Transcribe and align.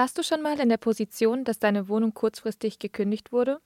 Warst 0.00 0.16
du 0.16 0.22
schon 0.22 0.40
mal 0.40 0.58
in 0.58 0.70
der 0.70 0.78
Position, 0.78 1.44
dass 1.44 1.58
deine 1.58 1.90
Wohnung 1.90 2.14
kurzfristig 2.14 2.78
gekündigt 2.78 3.32
wurde? 3.32 3.60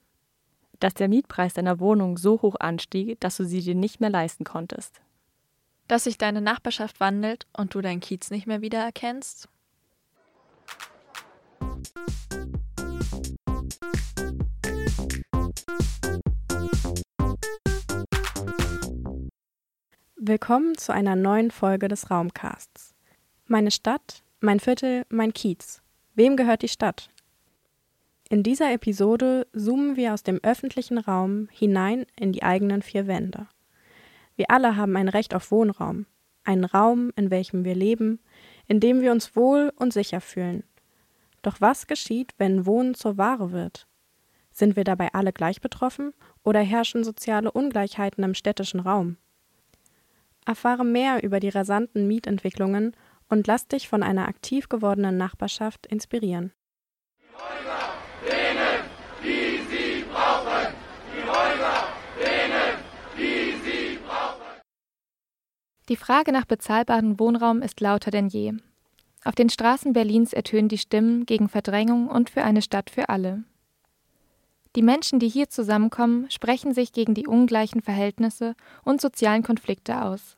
Dass 0.80 0.92
der 0.92 1.06
Mietpreis 1.06 1.54
deiner 1.54 1.78
Wohnung 1.78 2.18
so 2.18 2.42
hoch 2.42 2.56
anstieg, 2.58 3.20
dass 3.20 3.36
du 3.36 3.44
sie 3.44 3.60
dir 3.60 3.76
nicht 3.76 4.00
mehr 4.00 4.10
leisten 4.10 4.42
konntest. 4.42 5.00
Dass 5.86 6.02
sich 6.02 6.18
deine 6.18 6.40
Nachbarschaft 6.40 6.98
wandelt 6.98 7.46
und 7.56 7.72
du 7.72 7.80
deinen 7.80 8.00
Kiez 8.00 8.32
nicht 8.32 8.48
mehr 8.48 8.62
wiedererkennst? 8.62 9.48
Willkommen 20.16 20.76
zu 20.76 20.92
einer 20.92 21.14
neuen 21.14 21.52
Folge 21.52 21.86
des 21.86 22.10
Raumcasts. 22.10 22.92
Meine 23.46 23.70
Stadt, 23.70 24.24
mein 24.40 24.58
Viertel, 24.58 25.06
mein 25.08 25.32
Kiez. 25.32 25.83
Wem 26.16 26.36
gehört 26.36 26.62
die 26.62 26.68
Stadt? 26.68 27.10
In 28.28 28.44
dieser 28.44 28.72
Episode 28.72 29.48
zoomen 29.52 29.96
wir 29.96 30.14
aus 30.14 30.22
dem 30.22 30.38
öffentlichen 30.44 30.98
Raum 30.98 31.48
hinein 31.50 32.06
in 32.16 32.30
die 32.30 32.44
eigenen 32.44 32.82
vier 32.82 33.08
Wände. 33.08 33.48
Wir 34.36 34.48
alle 34.48 34.76
haben 34.76 34.96
ein 34.96 35.08
Recht 35.08 35.34
auf 35.34 35.50
Wohnraum, 35.50 36.06
einen 36.44 36.64
Raum, 36.64 37.10
in 37.16 37.32
welchem 37.32 37.64
wir 37.64 37.74
leben, 37.74 38.20
in 38.68 38.78
dem 38.78 39.00
wir 39.00 39.10
uns 39.10 39.34
wohl 39.34 39.72
und 39.74 39.92
sicher 39.92 40.20
fühlen. 40.20 40.62
Doch 41.42 41.60
was 41.60 41.88
geschieht, 41.88 42.32
wenn 42.38 42.64
Wohnen 42.64 42.94
zur 42.94 43.18
Ware 43.18 43.50
wird? 43.50 43.88
Sind 44.52 44.76
wir 44.76 44.84
dabei 44.84 45.12
alle 45.14 45.32
gleich 45.32 45.60
betroffen 45.60 46.14
oder 46.44 46.60
herrschen 46.60 47.02
soziale 47.02 47.50
Ungleichheiten 47.50 48.22
im 48.22 48.34
städtischen 48.34 48.78
Raum? 48.78 49.16
Erfahre 50.46 50.84
mehr 50.84 51.24
über 51.24 51.40
die 51.40 51.48
rasanten 51.48 52.06
Mietentwicklungen 52.06 52.94
und 53.34 53.48
lass 53.48 53.66
dich 53.66 53.88
von 53.88 54.04
einer 54.04 54.28
aktiv 54.28 54.68
gewordenen 54.68 55.16
Nachbarschaft 55.16 55.86
inspirieren. 55.86 56.52
Die 65.88 65.96
Frage 65.96 66.30
nach 66.32 66.44
bezahlbarem 66.44 67.18
Wohnraum 67.18 67.60
ist 67.60 67.80
lauter 67.80 68.12
denn 68.12 68.28
je. 68.28 68.52
Auf 69.24 69.34
den 69.34 69.50
Straßen 69.50 69.92
Berlins 69.92 70.32
ertönen 70.32 70.68
die 70.68 70.78
Stimmen 70.78 71.26
gegen 71.26 71.48
Verdrängung 71.48 72.06
und 72.08 72.30
für 72.30 72.44
eine 72.44 72.62
Stadt 72.62 72.88
für 72.88 73.08
alle. 73.08 73.42
Die 74.76 74.82
Menschen, 74.82 75.18
die 75.18 75.28
hier 75.28 75.48
zusammenkommen, 75.48 76.30
sprechen 76.30 76.72
sich 76.72 76.92
gegen 76.92 77.14
die 77.14 77.26
ungleichen 77.26 77.82
Verhältnisse 77.82 78.54
und 78.84 79.00
sozialen 79.00 79.42
Konflikte 79.42 80.02
aus. 80.02 80.36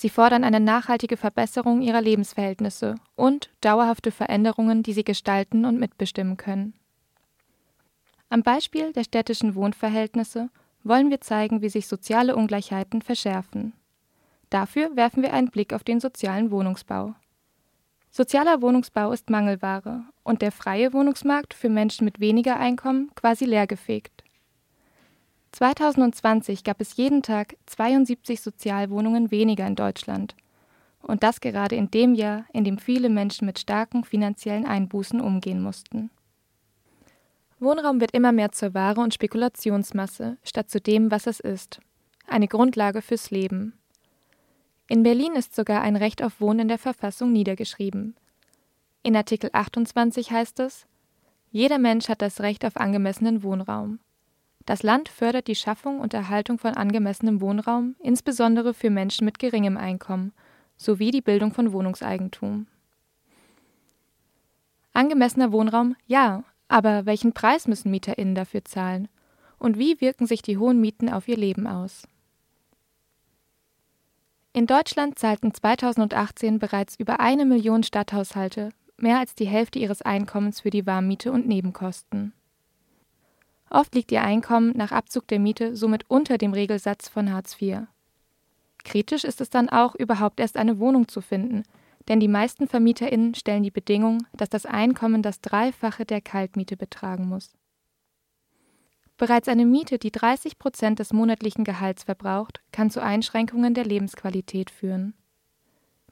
Sie 0.00 0.10
fordern 0.10 0.44
eine 0.44 0.60
nachhaltige 0.60 1.16
Verbesserung 1.16 1.82
ihrer 1.82 2.00
Lebensverhältnisse 2.00 2.94
und 3.16 3.50
dauerhafte 3.60 4.12
Veränderungen, 4.12 4.84
die 4.84 4.92
sie 4.92 5.02
gestalten 5.02 5.64
und 5.64 5.80
mitbestimmen 5.80 6.36
können. 6.36 6.74
Am 8.28 8.44
Beispiel 8.44 8.92
der 8.92 9.02
städtischen 9.02 9.56
Wohnverhältnisse 9.56 10.50
wollen 10.84 11.10
wir 11.10 11.20
zeigen, 11.20 11.62
wie 11.62 11.68
sich 11.68 11.88
soziale 11.88 12.36
Ungleichheiten 12.36 13.02
verschärfen. 13.02 13.72
Dafür 14.50 14.94
werfen 14.94 15.24
wir 15.24 15.32
einen 15.32 15.50
Blick 15.50 15.72
auf 15.72 15.82
den 15.82 15.98
sozialen 15.98 16.52
Wohnungsbau. 16.52 17.16
Sozialer 18.12 18.62
Wohnungsbau 18.62 19.10
ist 19.10 19.30
Mangelware 19.30 20.04
und 20.22 20.42
der 20.42 20.52
freie 20.52 20.92
Wohnungsmarkt 20.92 21.54
für 21.54 21.70
Menschen 21.70 22.04
mit 22.04 22.20
weniger 22.20 22.60
Einkommen 22.60 23.10
quasi 23.16 23.46
leergefegt. 23.46 24.22
2020 25.52 26.64
gab 26.64 26.80
es 26.80 26.96
jeden 26.96 27.22
Tag 27.22 27.56
72 27.66 28.40
Sozialwohnungen 28.40 29.30
weniger 29.30 29.66
in 29.66 29.76
Deutschland. 29.76 30.34
Und 31.00 31.22
das 31.22 31.40
gerade 31.40 31.76
in 31.76 31.90
dem 31.90 32.14
Jahr, 32.14 32.44
in 32.52 32.64
dem 32.64 32.78
viele 32.78 33.08
Menschen 33.08 33.46
mit 33.46 33.58
starken 33.58 34.04
finanziellen 34.04 34.66
Einbußen 34.66 35.20
umgehen 35.20 35.62
mussten. 35.62 36.10
Wohnraum 37.60 38.00
wird 38.00 38.12
immer 38.12 38.32
mehr 38.32 38.52
zur 38.52 38.74
Ware 38.74 39.00
und 39.00 39.14
Spekulationsmasse, 39.14 40.36
statt 40.44 40.70
zu 40.70 40.80
dem, 40.80 41.10
was 41.10 41.26
es 41.26 41.40
ist. 41.40 41.80
Eine 42.26 42.46
Grundlage 42.46 43.02
fürs 43.02 43.30
Leben. 43.30 43.72
In 44.86 45.02
Berlin 45.02 45.34
ist 45.34 45.54
sogar 45.54 45.82
ein 45.82 45.96
Recht 45.96 46.22
auf 46.22 46.40
Wohnen 46.40 46.60
in 46.60 46.68
der 46.68 46.78
Verfassung 46.78 47.32
niedergeschrieben. 47.32 48.14
In 49.02 49.16
Artikel 49.16 49.50
28 49.52 50.30
heißt 50.30 50.60
es, 50.60 50.86
jeder 51.50 51.78
Mensch 51.78 52.08
hat 52.08 52.22
das 52.22 52.40
Recht 52.40 52.64
auf 52.64 52.76
angemessenen 52.76 53.42
Wohnraum. 53.42 53.98
Das 54.68 54.82
Land 54.82 55.08
fördert 55.08 55.46
die 55.46 55.54
Schaffung 55.54 55.98
und 55.98 56.12
Erhaltung 56.12 56.58
von 56.58 56.74
angemessenem 56.74 57.40
Wohnraum, 57.40 57.96
insbesondere 58.00 58.74
für 58.74 58.90
Menschen 58.90 59.24
mit 59.24 59.38
geringem 59.38 59.78
Einkommen, 59.78 60.34
sowie 60.76 61.10
die 61.10 61.22
Bildung 61.22 61.54
von 61.54 61.72
Wohnungseigentum. 61.72 62.66
Angemessener 64.92 65.52
Wohnraum, 65.52 65.96
ja, 66.06 66.44
aber 66.68 67.06
welchen 67.06 67.32
Preis 67.32 67.66
müssen 67.66 67.90
MieterInnen 67.90 68.34
dafür 68.34 68.62
zahlen? 68.62 69.08
Und 69.58 69.78
wie 69.78 70.02
wirken 70.02 70.26
sich 70.26 70.42
die 70.42 70.58
hohen 70.58 70.82
Mieten 70.82 71.08
auf 71.08 71.28
ihr 71.28 71.38
Leben 71.38 71.66
aus? 71.66 72.06
In 74.52 74.66
Deutschland 74.66 75.18
zahlten 75.18 75.54
2018 75.54 76.58
bereits 76.58 76.94
über 76.96 77.20
eine 77.20 77.46
Million 77.46 77.84
Stadthaushalte 77.84 78.68
mehr 78.98 79.18
als 79.18 79.34
die 79.34 79.46
Hälfte 79.46 79.78
ihres 79.78 80.02
Einkommens 80.02 80.60
für 80.60 80.70
die 80.70 80.84
Warmmiete 80.84 81.32
und 81.32 81.48
Nebenkosten. 81.48 82.34
Oft 83.70 83.94
liegt 83.94 84.12
ihr 84.12 84.22
Einkommen 84.22 84.72
nach 84.76 84.92
Abzug 84.92 85.26
der 85.28 85.38
Miete 85.38 85.76
somit 85.76 86.04
unter 86.08 86.38
dem 86.38 86.52
Regelsatz 86.52 87.08
von 87.08 87.32
Hartz 87.32 87.60
IV. 87.60 87.80
Kritisch 88.84 89.24
ist 89.24 89.40
es 89.40 89.50
dann 89.50 89.68
auch, 89.68 89.94
überhaupt 89.94 90.40
erst 90.40 90.56
eine 90.56 90.78
Wohnung 90.78 91.08
zu 91.08 91.20
finden, 91.20 91.64
denn 92.08 92.20
die 92.20 92.28
meisten 92.28 92.68
VermieterInnen 92.68 93.34
stellen 93.34 93.62
die 93.62 93.70
Bedingung, 93.70 94.26
dass 94.32 94.48
das 94.48 94.64
Einkommen 94.64 95.22
das 95.22 95.40
Dreifache 95.40 96.06
der 96.06 96.22
Kaltmiete 96.22 96.76
betragen 96.76 97.28
muss. 97.28 97.54
Bereits 99.18 99.48
eine 99.48 99.66
Miete, 99.66 99.98
die 99.98 100.12
30 100.12 100.58
Prozent 100.58 101.00
des 101.00 101.12
monatlichen 101.12 101.64
Gehalts 101.64 102.04
verbraucht, 102.04 102.62
kann 102.72 102.88
zu 102.88 103.02
Einschränkungen 103.02 103.74
der 103.74 103.84
Lebensqualität 103.84 104.70
führen. 104.70 105.12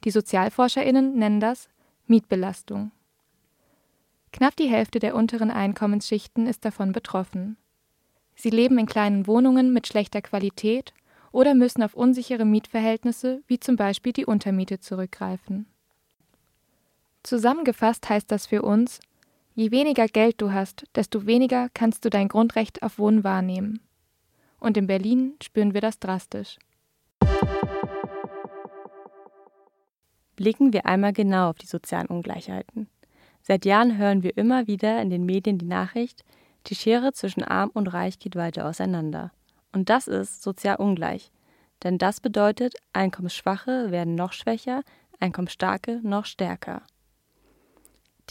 Die 0.03 0.11
SozialforscherInnen 0.11 1.17
nennen 1.17 1.39
das 1.39 1.69
Mietbelastung. 2.05 2.91
Knapp 4.37 4.55
die 4.55 4.69
Hälfte 4.69 4.99
der 4.99 5.15
unteren 5.15 5.49
Einkommensschichten 5.49 6.45
ist 6.45 6.63
davon 6.63 6.91
betroffen. 6.91 7.57
Sie 8.35 8.51
leben 8.51 8.77
in 8.77 8.85
kleinen 8.85 9.25
Wohnungen 9.25 9.73
mit 9.73 9.87
schlechter 9.87 10.21
Qualität 10.21 10.93
oder 11.31 11.55
müssen 11.55 11.81
auf 11.81 11.95
unsichere 11.95 12.45
Mietverhältnisse 12.45 13.41
wie 13.47 13.59
zum 13.59 13.77
Beispiel 13.77 14.13
die 14.13 14.27
Untermiete 14.27 14.79
zurückgreifen. 14.79 15.65
Zusammengefasst 17.23 18.07
heißt 18.09 18.31
das 18.31 18.45
für 18.45 18.61
uns, 18.61 18.99
je 19.55 19.71
weniger 19.71 20.05
Geld 20.05 20.39
du 20.39 20.51
hast, 20.51 20.85
desto 20.93 21.25
weniger 21.25 21.69
kannst 21.73 22.05
du 22.05 22.11
dein 22.11 22.27
Grundrecht 22.27 22.83
auf 22.83 22.99
Wohnen 22.99 23.23
wahrnehmen. 23.23 23.79
Und 24.59 24.77
in 24.77 24.85
Berlin 24.85 25.33
spüren 25.41 25.73
wir 25.73 25.81
das 25.81 25.97
drastisch. 25.97 26.59
Blicken 30.35 30.73
wir 30.73 30.85
einmal 30.85 31.13
genau 31.13 31.49
auf 31.49 31.57
die 31.57 31.65
sozialen 31.65 32.05
Ungleichheiten. 32.05 32.87
Seit 33.47 33.63
Jahren 33.63 33.97
hören 33.97 34.23
wir 34.23 34.35
immer 34.35 34.67
wieder 34.67 35.01
in 35.01 35.09
den 35.09 35.25
Medien 35.25 35.57
die 35.57 35.65
Nachricht, 35.65 36.25
die 36.65 36.75
Schere 36.75 37.13
zwischen 37.13 37.45
Arm 37.45 37.71
und 37.73 37.87
Reich 37.87 38.19
geht 38.19 38.35
weiter 38.35 38.65
auseinander. 38.65 39.31
Und 39.71 39.89
das 39.89 40.09
ist 40.09 40.43
sozial 40.43 40.75
ungleich. 40.75 41.31
Denn 41.81 41.97
das 41.97 42.19
bedeutet, 42.19 42.75
Einkommensschwache 42.91 43.89
werden 43.89 44.15
noch 44.15 44.33
schwächer, 44.33 44.81
Einkommensstarke 45.21 46.01
noch 46.03 46.25
stärker. 46.25 46.81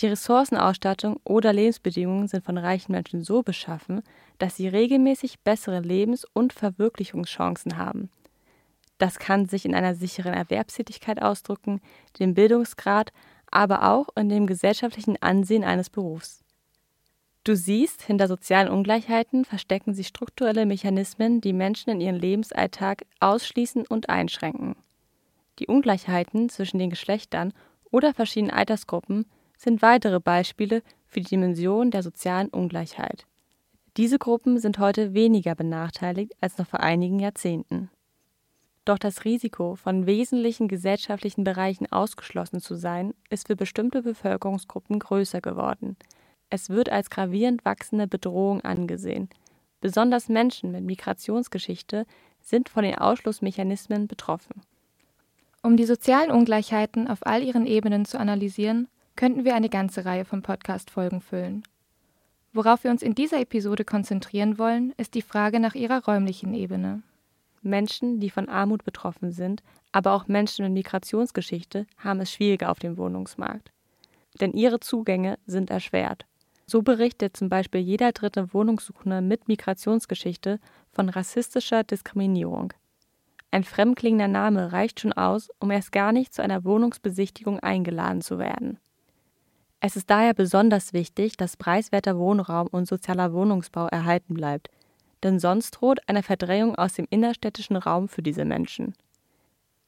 Die 0.00 0.08
Ressourcenausstattung 0.08 1.18
oder 1.24 1.54
Lebensbedingungen 1.54 2.28
sind 2.28 2.44
von 2.44 2.58
reichen 2.58 2.92
Menschen 2.92 3.24
so 3.24 3.42
beschaffen, 3.42 4.02
dass 4.36 4.56
sie 4.56 4.68
regelmäßig 4.68 5.40
bessere 5.40 5.80
Lebens- 5.80 6.26
und 6.34 6.52
Verwirklichungschancen 6.52 7.78
haben. 7.78 8.10
Das 8.98 9.18
kann 9.18 9.46
sich 9.46 9.64
in 9.64 9.74
einer 9.74 9.94
sicheren 9.94 10.34
Erwerbstätigkeit 10.34 11.22
ausdrücken, 11.22 11.80
dem 12.18 12.34
Bildungsgrad, 12.34 13.12
aber 13.56 13.90
auch 13.90 14.08
in 14.16 14.28
dem 14.28 14.46
gesellschaftlichen 14.46 15.16
Ansehen 15.22 15.64
eines 15.64 15.88
Berufs. 15.88 16.44
Du 17.42 17.56
siehst, 17.56 18.02
hinter 18.02 18.28
sozialen 18.28 18.68
Ungleichheiten 18.68 19.46
verstecken 19.46 19.94
sich 19.94 20.08
strukturelle 20.08 20.66
Mechanismen, 20.66 21.40
die 21.40 21.54
Menschen 21.54 21.88
in 21.88 22.02
ihrem 22.02 22.16
Lebensalltag 22.16 23.06
ausschließen 23.20 23.86
und 23.86 24.10
einschränken. 24.10 24.76
Die 25.58 25.68
Ungleichheiten 25.68 26.50
zwischen 26.50 26.78
den 26.78 26.90
Geschlechtern 26.90 27.54
oder 27.90 28.12
verschiedenen 28.12 28.52
Altersgruppen 28.52 29.24
sind 29.56 29.80
weitere 29.80 30.20
Beispiele 30.20 30.82
für 31.06 31.20
die 31.20 31.30
Dimension 31.30 31.90
der 31.90 32.02
sozialen 32.02 32.48
Ungleichheit. 32.48 33.24
Diese 33.96 34.18
Gruppen 34.18 34.58
sind 34.58 34.78
heute 34.78 35.14
weniger 35.14 35.54
benachteiligt 35.54 36.32
als 36.42 36.58
noch 36.58 36.66
vor 36.66 36.80
einigen 36.80 37.20
Jahrzehnten. 37.20 37.88
Doch 38.86 38.98
das 38.98 39.24
Risiko, 39.24 39.74
von 39.74 40.06
wesentlichen 40.06 40.68
gesellschaftlichen 40.68 41.42
Bereichen 41.42 41.90
ausgeschlossen 41.90 42.60
zu 42.60 42.76
sein, 42.76 43.14
ist 43.30 43.48
für 43.48 43.56
bestimmte 43.56 44.00
Bevölkerungsgruppen 44.00 45.00
größer 45.00 45.40
geworden. 45.40 45.96
Es 46.50 46.70
wird 46.70 46.88
als 46.88 47.10
gravierend 47.10 47.64
wachsende 47.64 48.06
Bedrohung 48.06 48.60
angesehen. 48.60 49.28
Besonders 49.80 50.28
Menschen 50.28 50.70
mit 50.70 50.84
Migrationsgeschichte 50.84 52.06
sind 52.40 52.68
von 52.68 52.84
den 52.84 52.94
Ausschlussmechanismen 52.94 54.06
betroffen. 54.06 54.62
Um 55.64 55.76
die 55.76 55.84
sozialen 55.84 56.30
Ungleichheiten 56.30 57.08
auf 57.08 57.26
all 57.26 57.42
ihren 57.42 57.66
Ebenen 57.66 58.04
zu 58.04 58.20
analysieren, 58.20 58.86
könnten 59.16 59.44
wir 59.44 59.56
eine 59.56 59.68
ganze 59.68 60.04
Reihe 60.04 60.24
von 60.24 60.42
Podcast-Folgen 60.42 61.20
füllen. 61.20 61.64
Worauf 62.52 62.84
wir 62.84 62.92
uns 62.92 63.02
in 63.02 63.16
dieser 63.16 63.40
Episode 63.40 63.84
konzentrieren 63.84 64.58
wollen, 64.58 64.94
ist 64.96 65.14
die 65.14 65.22
Frage 65.22 65.58
nach 65.58 65.74
ihrer 65.74 66.04
räumlichen 66.04 66.54
Ebene. 66.54 67.02
Menschen, 67.66 68.20
die 68.20 68.30
von 68.30 68.48
Armut 68.48 68.84
betroffen 68.84 69.32
sind, 69.32 69.62
aber 69.92 70.12
auch 70.12 70.28
Menschen 70.28 70.64
mit 70.64 70.74
Migrationsgeschichte 70.74 71.86
haben 71.98 72.20
es 72.20 72.32
schwieriger 72.32 72.70
auf 72.70 72.78
dem 72.78 72.96
Wohnungsmarkt. 72.96 73.70
Denn 74.40 74.52
ihre 74.52 74.80
Zugänge 74.80 75.38
sind 75.46 75.70
erschwert. 75.70 76.26
So 76.66 76.82
berichtet 76.82 77.36
zum 77.36 77.48
Beispiel 77.48 77.80
jeder 77.80 78.12
dritte 78.12 78.52
Wohnungssuchende 78.52 79.20
mit 79.20 79.48
Migrationsgeschichte 79.48 80.58
von 80.92 81.08
rassistischer 81.08 81.84
Diskriminierung. 81.84 82.72
Ein 83.52 83.64
fremdklingender 83.64 84.28
Name 84.28 84.72
reicht 84.72 85.00
schon 85.00 85.12
aus, 85.12 85.48
um 85.60 85.70
erst 85.70 85.92
gar 85.92 86.12
nicht 86.12 86.34
zu 86.34 86.42
einer 86.42 86.64
Wohnungsbesichtigung 86.64 87.60
eingeladen 87.60 88.20
zu 88.20 88.38
werden. 88.38 88.78
Es 89.80 89.94
ist 89.94 90.10
daher 90.10 90.34
besonders 90.34 90.92
wichtig, 90.92 91.36
dass 91.36 91.56
preiswerter 91.56 92.18
Wohnraum 92.18 92.66
und 92.66 92.88
sozialer 92.88 93.32
Wohnungsbau 93.32 93.86
erhalten 93.86 94.34
bleibt, 94.34 94.68
denn 95.26 95.40
sonst 95.40 95.72
droht 95.72 95.98
eine 96.06 96.22
Verdrängung 96.22 96.76
aus 96.76 96.94
dem 96.94 97.06
innerstädtischen 97.10 97.76
Raum 97.76 98.08
für 98.08 98.22
diese 98.22 98.44
Menschen. 98.44 98.94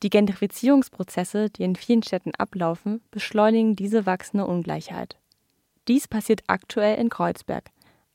Die 0.02 0.10
Gentrifizierungsprozesse, 0.10 1.50
die 1.50 1.64
in 1.64 1.76
vielen 1.76 2.02
Städten 2.02 2.34
ablaufen, 2.36 3.00
beschleunigen 3.10 3.74
diese 3.74 4.06
wachsende 4.06 4.46
Ungleichheit. 4.46 5.16
Dies 5.88 6.06
passiert 6.06 6.42
aktuell 6.46 6.98
in 6.98 7.08
Kreuzberg, 7.08 7.70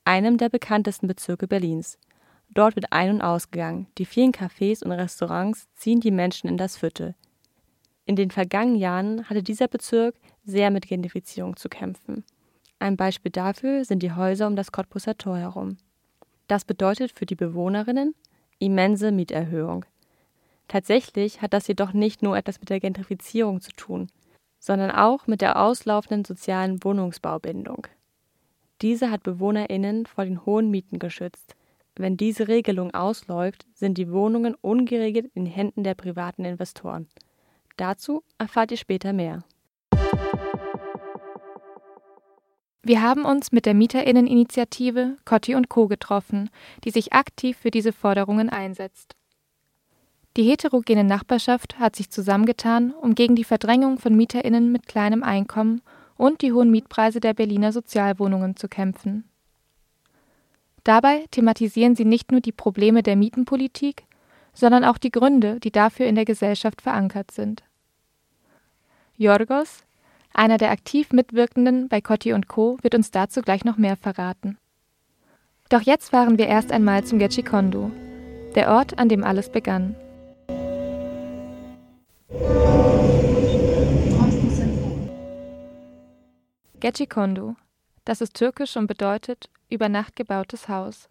einem 0.06 0.38
der 0.38 0.50
bekanntesten 0.50 1.08
Bezirke 1.08 1.48
Berlins. 1.48 1.98
Dort 2.50 2.76
wird 2.76 2.94
ein- 2.94 3.10
und 3.10 3.22
ausgegangen, 3.22 3.88
die 3.98 4.06
vielen 4.06 4.32
Cafés 4.32 4.84
und 4.84 4.92
Restaurants 4.92 5.68
ziehen 5.76 6.00
die 6.00 6.12
Menschen 6.12 6.48
in 6.48 6.58
das 6.58 6.78
Viertel. 6.78 7.16
In 8.06 8.16
den 8.16 8.32
vergangenen 8.32 8.80
Jahren 8.80 9.30
hatte 9.30 9.44
dieser 9.44 9.68
Bezirk 9.68 10.16
sehr 10.44 10.72
mit 10.72 10.88
Gentrifizierung 10.88 11.56
zu 11.56 11.70
kämpfen. 11.70 12.24
Ein 12.80 12.98
Beispiel 12.98 13.32
dafür 13.32 13.86
sind 13.86 14.04
die 14.04 14.12
Häuser 14.12 14.46
um 14.46 14.56
das 14.56 14.72
Cottbusser 14.72 15.18
Tor 15.18 15.38
herum. 15.38 15.78
Das 16.48 16.66
bedeutet 16.66 17.12
für 17.12 17.26
die 17.26 17.36
Bewohnerinnen 17.36 18.16
immense 18.60 19.12
Mieterhöhung. 19.12 19.86
Tatsächlich 20.68 21.42
hat 21.42 21.54
das 21.54 21.68
jedoch 21.68 21.94
nicht 21.94 22.24
nur 22.24 22.38
etwas 22.38 22.60
mit 22.60 22.70
der 22.70 22.80
Gentrifizierung 22.80 23.62
zu 23.62 23.72
tun, 23.74 24.10
sondern 24.60 24.92
auch 24.92 25.28
mit 25.28 25.42
der 25.42 25.62
auslaufenden 25.62 26.26
sozialen 26.26 26.84
Wohnungsbaubindung. 26.84 27.88
Diese 28.82 29.12
hat 29.12 29.24
Bewohnerinnen 29.24 30.06
vor 30.06 30.26
den 30.26 30.46
hohen 30.46 30.70
Mieten 30.70 31.00
geschützt. 31.00 31.56
Wenn 31.96 32.18
diese 32.18 32.48
Regelung 32.48 32.94
ausläuft, 32.94 33.66
sind 33.74 33.98
die 33.98 34.12
Wohnungen 34.12 34.56
ungeregelt 34.56 35.30
in 35.36 35.46
Händen 35.46 35.84
der 35.84 35.94
privaten 35.94 36.44
Investoren. 36.44 37.08
Dazu 37.78 38.24
erfahrt 38.38 38.72
ihr 38.72 38.78
später 38.78 39.14
mehr. 39.14 39.44
Wir 42.86 43.02
haben 43.02 43.24
uns 43.24 43.54
mit 43.54 43.66
der 43.66 43.74
Mieterinneninitiative 43.74 45.16
Cotti 45.24 45.56
und 45.56 45.70
Co. 45.70 45.88
getroffen, 45.88 46.50
die 46.84 46.92
sich 46.92 47.14
aktiv 47.14 47.58
für 47.58 47.72
diese 47.72 47.94
Forderungen 47.94 48.50
einsetzt. 48.50 49.16
Die 50.36 50.44
heterogene 50.44 51.06
Nachbarschaft 51.06 51.80
hat 51.80 51.96
sich 51.96 52.10
zusammengetan, 52.10 52.92
um 52.92 53.16
gegen 53.16 53.36
die 53.36 53.46
Verdrängung 53.46 54.00
von 54.00 54.16
Mieterinnen 54.16 54.72
mit 54.72 54.88
kleinem 54.88 55.24
Einkommen 55.24 55.82
und 56.18 56.42
die 56.42 56.52
hohen 56.52 56.72
Mietpreise 56.72 57.22
der 57.22 57.34
Berliner 57.34 57.72
Sozialwohnungen 57.72 58.58
zu 58.58 58.68
kämpfen. 58.68 59.30
Dabei 60.84 61.26
thematisieren 61.32 61.96
sie 61.96 62.04
nicht 62.06 62.32
nur 62.32 62.42
die 62.42 62.52
Probleme 62.52 63.02
der 63.02 63.16
Mietenpolitik, 63.16 64.04
sondern 64.54 64.84
auch 64.84 64.98
die 64.98 65.12
Gründe, 65.12 65.62
die 65.62 65.72
dafür 65.72 66.08
in 66.08 66.16
der 66.16 66.26
Gesellschaft 66.26 66.82
verankert 66.82 67.32
sind. 67.32 67.64
Jorgos, 69.16 69.86
einer 70.34 70.58
der 70.58 70.72
aktiv 70.72 71.12
Mitwirkenden 71.12 71.88
bei 71.88 72.02
Cotti 72.02 72.34
und 72.34 72.48
Co. 72.48 72.78
wird 72.82 72.96
uns 72.96 73.12
dazu 73.12 73.42
gleich 73.42 73.64
noch 73.64 73.78
mehr 73.78 73.96
verraten. 73.96 74.58
Doch 75.70 75.82
jetzt 75.82 76.10
fahren 76.10 76.38
wir 76.38 76.48
erst 76.48 76.72
einmal 76.72 77.04
zum 77.04 77.20
Getchikondo, 77.20 77.92
der 78.56 78.72
Ort, 78.72 79.00
an 79.00 79.10
dem 79.10 79.24
alles 79.24 79.52
begann. 79.52 79.96
Getchikondo, 86.80 87.56
das 88.04 88.20
ist 88.20 88.34
türkisch 88.34 88.76
und 88.76 88.88
bedeutet 88.88 89.50
über 89.70 89.88
Nacht 89.88 90.16
gebautes 90.16 90.68
Haus. 90.68 91.08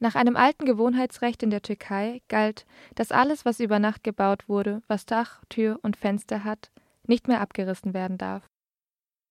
Nach 0.00 0.14
einem 0.14 0.36
alten 0.36 0.66
Gewohnheitsrecht 0.66 1.42
in 1.42 1.50
der 1.50 1.62
Türkei 1.62 2.20
galt, 2.28 2.66
dass 2.96 3.12
alles, 3.12 3.44
was 3.44 3.60
über 3.60 3.78
Nacht 3.78 4.04
gebaut 4.04 4.48
wurde, 4.48 4.82
was 4.88 5.06
Dach, 5.06 5.40
Tür 5.48 5.78
und 5.82 5.96
Fenster 5.96 6.44
hat, 6.44 6.70
nicht 7.08 7.28
mehr 7.28 7.40
abgerissen 7.40 7.94
werden 7.94 8.18
darf. 8.18 8.42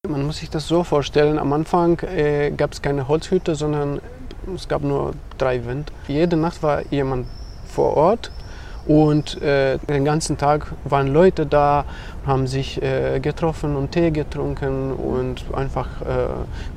Man 0.07 0.25
muss 0.25 0.37
sich 0.37 0.49
das 0.49 0.67
so 0.67 0.83
vorstellen, 0.83 1.39
am 1.39 1.51
Anfang 1.53 1.99
äh, 2.01 2.51
gab 2.51 2.73
es 2.73 2.81
keine 2.81 3.07
Holzhütte, 3.07 3.55
sondern 3.55 4.01
es 4.53 4.67
gab 4.67 4.83
nur 4.83 5.13
drei 5.37 5.65
Wände. 5.65 5.91
Jede 6.07 6.37
Nacht 6.37 6.61
war 6.61 6.83
jemand 6.91 7.25
vor 7.67 7.97
Ort 7.97 8.31
und 8.87 9.41
äh, 9.41 9.79
den 9.89 10.05
ganzen 10.05 10.37
Tag 10.37 10.71
waren 10.83 11.07
Leute 11.07 11.45
da, 11.45 11.85
haben 12.25 12.45
sich 12.45 12.81
äh, 12.81 13.19
getroffen 13.19 13.75
und 13.75 13.91
Tee 13.91 14.11
getrunken 14.11 14.91
und 14.93 15.43
einfach 15.53 16.01
äh, 16.01 16.27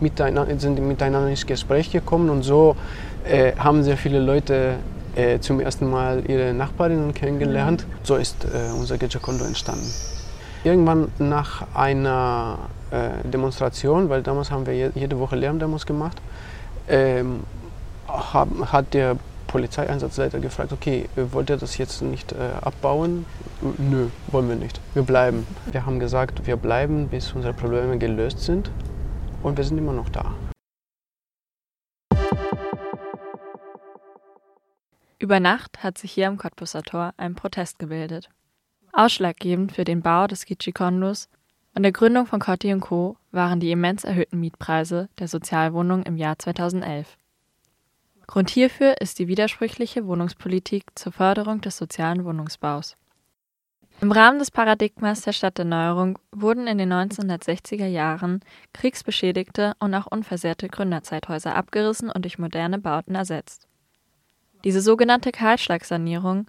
miteinander, 0.00 0.58
sind 0.58 0.80
miteinander 0.80 1.28
ins 1.28 1.44
Gespräch 1.44 1.90
gekommen. 1.90 2.30
Und 2.30 2.42
so 2.42 2.76
äh, 3.24 3.52
haben 3.56 3.82
sehr 3.82 3.98
viele 3.98 4.20
Leute 4.20 4.76
äh, 5.16 5.38
zum 5.40 5.60
ersten 5.60 5.90
Mal 5.90 6.22
ihre 6.26 6.54
Nachbarinnen 6.54 7.12
kennengelernt. 7.12 7.84
So 8.02 8.16
ist 8.16 8.46
unser 8.74 8.96
Gejakondo 8.96 9.44
entstanden. 9.44 10.17
Irgendwann 10.68 11.10
nach 11.18 11.66
einer 11.74 12.58
äh, 12.90 13.26
Demonstration, 13.26 14.10
weil 14.10 14.22
damals 14.22 14.50
haben 14.50 14.66
wir 14.66 14.74
jede 14.74 15.18
Woche 15.18 15.34
Lärmdemos 15.34 15.86
gemacht, 15.86 16.20
ähm, 16.90 17.44
hab, 18.06 18.48
hat 18.70 18.92
der 18.92 19.16
Polizeieinsatzleiter 19.46 20.40
gefragt, 20.40 20.72
okay, 20.72 21.08
wollt 21.16 21.48
ihr 21.48 21.56
das 21.56 21.78
jetzt 21.78 22.02
nicht 22.02 22.32
äh, 22.32 22.50
abbauen? 22.60 23.24
Nö, 23.78 24.08
wollen 24.26 24.50
wir 24.50 24.56
nicht. 24.56 24.78
Wir 24.92 25.04
bleiben. 25.04 25.46
Wir 25.72 25.86
haben 25.86 26.00
gesagt, 26.00 26.46
wir 26.46 26.58
bleiben, 26.58 27.08
bis 27.08 27.32
unsere 27.32 27.54
Probleme 27.54 27.96
gelöst 27.96 28.40
sind 28.40 28.70
und 29.42 29.56
wir 29.56 29.64
sind 29.64 29.78
immer 29.78 29.94
noch 29.94 30.10
da. 30.10 30.34
Über 35.18 35.40
Nacht 35.40 35.82
hat 35.82 35.96
sich 35.96 36.12
hier 36.12 36.28
am 36.28 36.36
Cottbusser 36.36 36.82
Tor 36.82 37.14
ein 37.16 37.34
Protest 37.34 37.78
gebildet. 37.78 38.28
Ausschlaggebend 38.92 39.72
für 39.72 39.84
den 39.84 40.02
Bau 40.02 40.26
des 40.26 40.44
Gitschikondus 40.44 41.28
und 41.74 41.82
der 41.82 41.92
Gründung 41.92 42.26
von 42.26 42.40
Cotti 42.40 42.76
Co. 42.80 43.16
waren 43.30 43.60
die 43.60 43.70
immens 43.70 44.04
erhöhten 44.04 44.40
Mietpreise 44.40 45.08
der 45.18 45.28
Sozialwohnungen 45.28 46.04
im 46.04 46.16
Jahr 46.16 46.38
2011. 46.38 47.16
Grund 48.26 48.50
hierfür 48.50 49.00
ist 49.00 49.18
die 49.18 49.28
widersprüchliche 49.28 50.06
Wohnungspolitik 50.06 50.84
zur 50.94 51.12
Förderung 51.12 51.60
des 51.60 51.76
sozialen 51.76 52.24
Wohnungsbaus. 52.24 52.96
Im 54.00 54.12
Rahmen 54.12 54.38
des 54.38 54.50
Paradigmas 54.50 55.22
der 55.22 55.32
Stadterneuerung 55.32 56.18
wurden 56.30 56.68
in 56.68 56.78
den 56.78 56.92
1960er 56.92 57.86
Jahren 57.86 58.40
kriegsbeschädigte 58.72 59.74
und 59.80 59.94
auch 59.94 60.06
unversehrte 60.06 60.68
Gründerzeithäuser 60.68 61.56
abgerissen 61.56 62.10
und 62.10 62.22
durch 62.22 62.38
moderne 62.38 62.78
Bauten 62.78 63.16
ersetzt. 63.16 63.66
Diese 64.62 64.82
sogenannte 64.82 65.32
Kahlschlagsanierung 65.32 66.46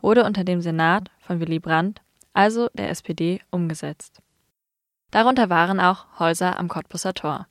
wurde 0.00 0.24
unter 0.24 0.44
dem 0.44 0.60
Senat 0.60 1.10
von 1.32 1.40
Willy 1.40 1.60
Brandt, 1.60 2.02
also 2.34 2.68
der 2.74 2.90
SPD, 2.90 3.40
umgesetzt. 3.50 4.20
Darunter 5.10 5.48
waren 5.48 5.80
auch 5.80 6.18
Häuser 6.18 6.58
am 6.58 6.68
Cottbusser 6.68 7.14
Tor. 7.14 7.46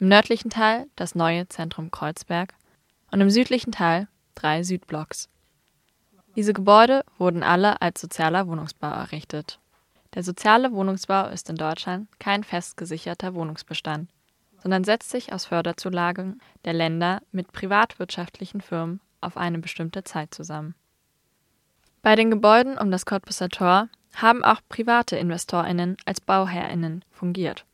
Im 0.00 0.08
nördlichen 0.08 0.50
Teil 0.50 0.86
das 0.94 1.14
neue 1.14 1.48
Zentrum 1.48 1.90
Kreuzberg 1.90 2.52
und 3.10 3.22
im 3.22 3.30
südlichen 3.30 3.72
Teil 3.72 4.06
drei 4.34 4.62
Südblocks. 4.62 5.30
Diese 6.36 6.52
Gebäude 6.52 7.04
wurden 7.16 7.42
alle 7.42 7.80
als 7.80 8.02
sozialer 8.02 8.46
Wohnungsbau 8.46 8.90
errichtet. 8.90 9.58
Der 10.14 10.22
soziale 10.22 10.70
Wohnungsbau 10.72 11.28
ist 11.28 11.48
in 11.48 11.56
Deutschland 11.56 12.06
kein 12.20 12.44
fest 12.44 12.76
gesicherter 12.76 13.32
Wohnungsbestand, 13.34 14.10
sondern 14.62 14.84
setzt 14.84 15.08
sich 15.08 15.32
aus 15.32 15.46
Förderzulagen 15.46 16.42
der 16.66 16.74
Länder 16.74 17.22
mit 17.32 17.50
privatwirtschaftlichen 17.50 18.60
Firmen 18.60 19.00
auf 19.22 19.38
eine 19.38 19.58
bestimmte 19.58 20.04
Zeit 20.04 20.34
zusammen. 20.34 20.74
Bei 22.08 22.16
den 22.16 22.30
Gebäuden 22.30 22.78
um 22.78 22.90
das 22.90 23.04
Cottbusser 23.04 23.50
Tor 23.50 23.90
haben 24.14 24.42
auch 24.42 24.62
private 24.70 25.16
InvestorInnen 25.16 25.98
als 26.06 26.22
BauherrInnen 26.22 27.04
fungiert. 27.10 27.66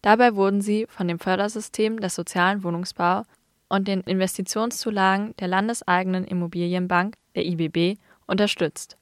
Dabei 0.00 0.36
wurden 0.36 0.60
sie 0.60 0.86
von 0.88 1.08
dem 1.08 1.18
Fördersystem 1.18 1.98
des 1.98 2.14
sozialen 2.14 2.62
Wohnungsbau 2.62 3.24
und 3.68 3.88
den 3.88 4.02
Investitionszulagen 4.02 5.34
der 5.38 5.48
landeseigenen 5.48 6.24
Immobilienbank, 6.24 7.16
der 7.34 7.44
IBB, 7.44 7.98
unterstützt. 8.28 8.96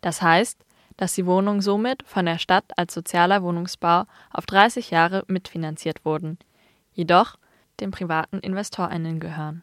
Das 0.00 0.20
heißt, 0.20 0.58
dass 0.96 1.14
die 1.14 1.26
Wohnungen 1.26 1.60
somit 1.60 2.02
von 2.04 2.26
der 2.26 2.40
Stadt 2.40 2.64
als 2.76 2.94
sozialer 2.94 3.44
Wohnungsbau 3.44 4.06
auf 4.32 4.46
30 4.46 4.90
Jahre 4.90 5.22
mitfinanziert 5.28 6.04
wurden, 6.04 6.40
jedoch 6.94 7.36
den 7.78 7.92
privaten 7.92 8.40
InvestorInnen 8.40 9.20
gehören. 9.20 9.62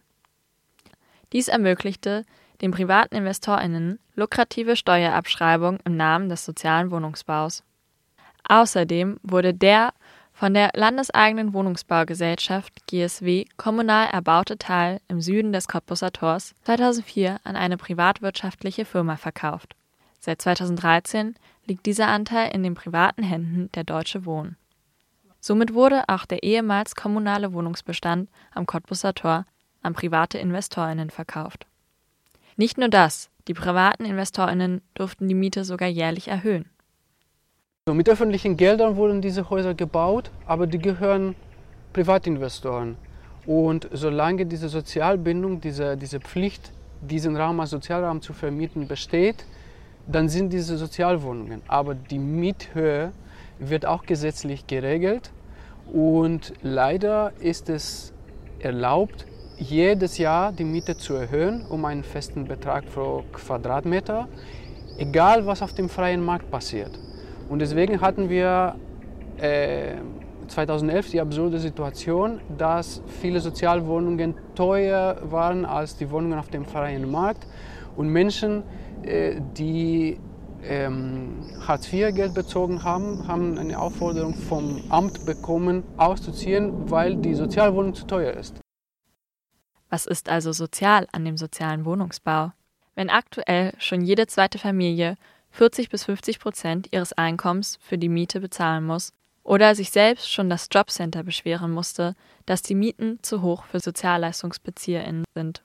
Dies 1.33 1.49
ermöglichte 1.49 2.23
den 2.61 2.71
privaten 2.71 3.15
InvestorInnen 3.15 3.99
lukrative 4.15 4.75
Steuerabschreibung 4.75 5.79
im 5.85 5.97
Namen 5.97 6.29
des 6.29 6.45
sozialen 6.45 6.91
Wohnungsbaus. 6.91 7.63
Außerdem 8.47 9.19
wurde 9.23 9.53
der 9.53 9.93
von 10.33 10.53
der 10.53 10.71
landeseigenen 10.73 11.53
Wohnungsbaugesellschaft 11.53 12.87
GSW 12.87 13.45
kommunal 13.57 14.07
erbaute 14.07 14.57
Teil 14.57 14.99
im 15.07 15.21
Süden 15.21 15.53
des 15.53 15.67
Cottbuser 15.67 16.11
Tors 16.11 16.55
2004 16.63 17.39
an 17.43 17.55
eine 17.55 17.77
privatwirtschaftliche 17.77 18.85
Firma 18.85 19.17
verkauft. 19.17 19.75
Seit 20.19 20.41
2013 20.41 21.35
liegt 21.65 21.85
dieser 21.85 22.07
Anteil 22.07 22.53
in 22.53 22.63
den 22.63 22.73
privaten 22.73 23.23
Händen 23.23 23.71
der 23.73 23.83
Deutsche 23.83 24.25
Wohnen. 24.25 24.57
Somit 25.39 25.73
wurde 25.73 26.03
auch 26.07 26.25
der 26.25 26.43
ehemals 26.43 26.95
kommunale 26.95 27.53
Wohnungsbestand 27.53 28.29
am 28.53 28.65
Cottbuser 28.65 29.13
Tor 29.13 29.45
an 29.81 29.93
private 29.93 30.37
InvestorInnen 30.37 31.09
verkauft. 31.09 31.65
Nicht 32.61 32.77
nur 32.77 32.89
das, 32.89 33.31
die 33.47 33.55
privaten 33.55 34.05
InvestorInnen 34.05 34.81
durften 34.93 35.27
die 35.27 35.33
Miete 35.33 35.65
sogar 35.65 35.87
jährlich 35.87 36.27
erhöhen. 36.27 36.69
Mit 37.91 38.07
öffentlichen 38.07 38.55
Geldern 38.55 38.97
wurden 38.97 39.19
diese 39.19 39.49
Häuser 39.49 39.73
gebaut, 39.73 40.29
aber 40.45 40.67
die 40.67 40.77
gehören 40.77 41.33
Privatinvestoren. 41.91 42.97
Und 43.47 43.89
solange 43.91 44.45
diese 44.45 44.69
Sozialbindung, 44.69 45.59
diese, 45.59 45.97
diese 45.97 46.19
Pflicht, 46.19 46.71
diesen 47.01 47.35
Raum 47.35 47.59
als 47.59 47.71
Sozialraum 47.71 48.21
zu 48.21 48.31
vermieten, 48.31 48.87
besteht, 48.87 49.43
dann 50.05 50.29
sind 50.29 50.53
diese 50.53 50.77
Sozialwohnungen. 50.77 51.63
Aber 51.67 51.95
die 51.95 52.19
Miethöhe 52.19 53.11
wird 53.57 53.87
auch 53.87 54.03
gesetzlich 54.03 54.67
geregelt 54.67 55.31
und 55.91 56.53
leider 56.61 57.33
ist 57.39 57.69
es 57.69 58.13
erlaubt, 58.59 59.25
jedes 59.61 60.17
Jahr 60.17 60.51
die 60.51 60.63
Miete 60.63 60.97
zu 60.97 61.13
erhöhen 61.13 61.65
um 61.69 61.85
einen 61.85 62.03
festen 62.03 62.45
Betrag 62.45 62.83
pro 62.91 63.23
Quadratmeter, 63.31 64.27
egal 64.97 65.45
was 65.45 65.61
auf 65.61 65.73
dem 65.73 65.87
freien 65.87 66.23
Markt 66.23 66.49
passiert. 66.49 66.91
Und 67.47 67.59
deswegen 67.59 68.01
hatten 68.01 68.29
wir 68.29 68.75
äh, 69.37 69.95
2011 70.47 71.11
die 71.11 71.21
absurde 71.21 71.59
Situation, 71.59 72.41
dass 72.57 73.01
viele 73.21 73.39
Sozialwohnungen 73.39 74.35
teuer 74.55 75.17
waren 75.23 75.65
als 75.65 75.95
die 75.95 76.09
Wohnungen 76.09 76.39
auf 76.39 76.49
dem 76.49 76.65
freien 76.65 77.09
Markt 77.09 77.45
und 77.95 78.09
Menschen, 78.09 78.63
äh, 79.03 79.39
die 79.57 80.17
ähm, 80.63 81.35
Hartz-IV-Geld 81.67 82.33
bezogen 82.33 82.83
haben, 82.83 83.27
haben 83.27 83.57
eine 83.57 83.79
Aufforderung 83.79 84.33
vom 84.33 84.81
Amt 84.89 85.25
bekommen, 85.25 85.83
auszuziehen, 85.97 86.89
weil 86.89 87.15
die 87.15 87.33
Sozialwohnung 87.33 87.93
zu 87.93 88.05
teuer 88.05 88.33
ist. 88.33 88.61
Was 89.91 90.05
ist 90.05 90.29
also 90.29 90.53
sozial 90.53 91.05
an 91.11 91.25
dem 91.25 91.35
sozialen 91.35 91.83
Wohnungsbau? 91.83 92.53
Wenn 92.95 93.09
aktuell 93.09 93.73
schon 93.77 94.01
jede 94.01 94.25
zweite 94.25 94.57
Familie 94.57 95.17
40 95.51 95.89
bis 95.89 96.05
50 96.05 96.39
Prozent 96.39 96.87
ihres 96.91 97.11
Einkommens 97.11 97.77
für 97.81 97.97
die 97.97 98.07
Miete 98.07 98.39
bezahlen 98.39 98.85
muss 98.85 99.11
oder 99.43 99.75
sich 99.75 99.91
selbst 99.91 100.31
schon 100.31 100.49
das 100.49 100.69
Jobcenter 100.71 101.23
beschweren 101.23 101.71
musste, 101.71 102.15
dass 102.45 102.61
die 102.61 102.73
Mieten 102.73 103.19
zu 103.21 103.41
hoch 103.41 103.65
für 103.65 103.81
SozialleistungsbezieherInnen 103.81 105.25
sind. 105.35 105.61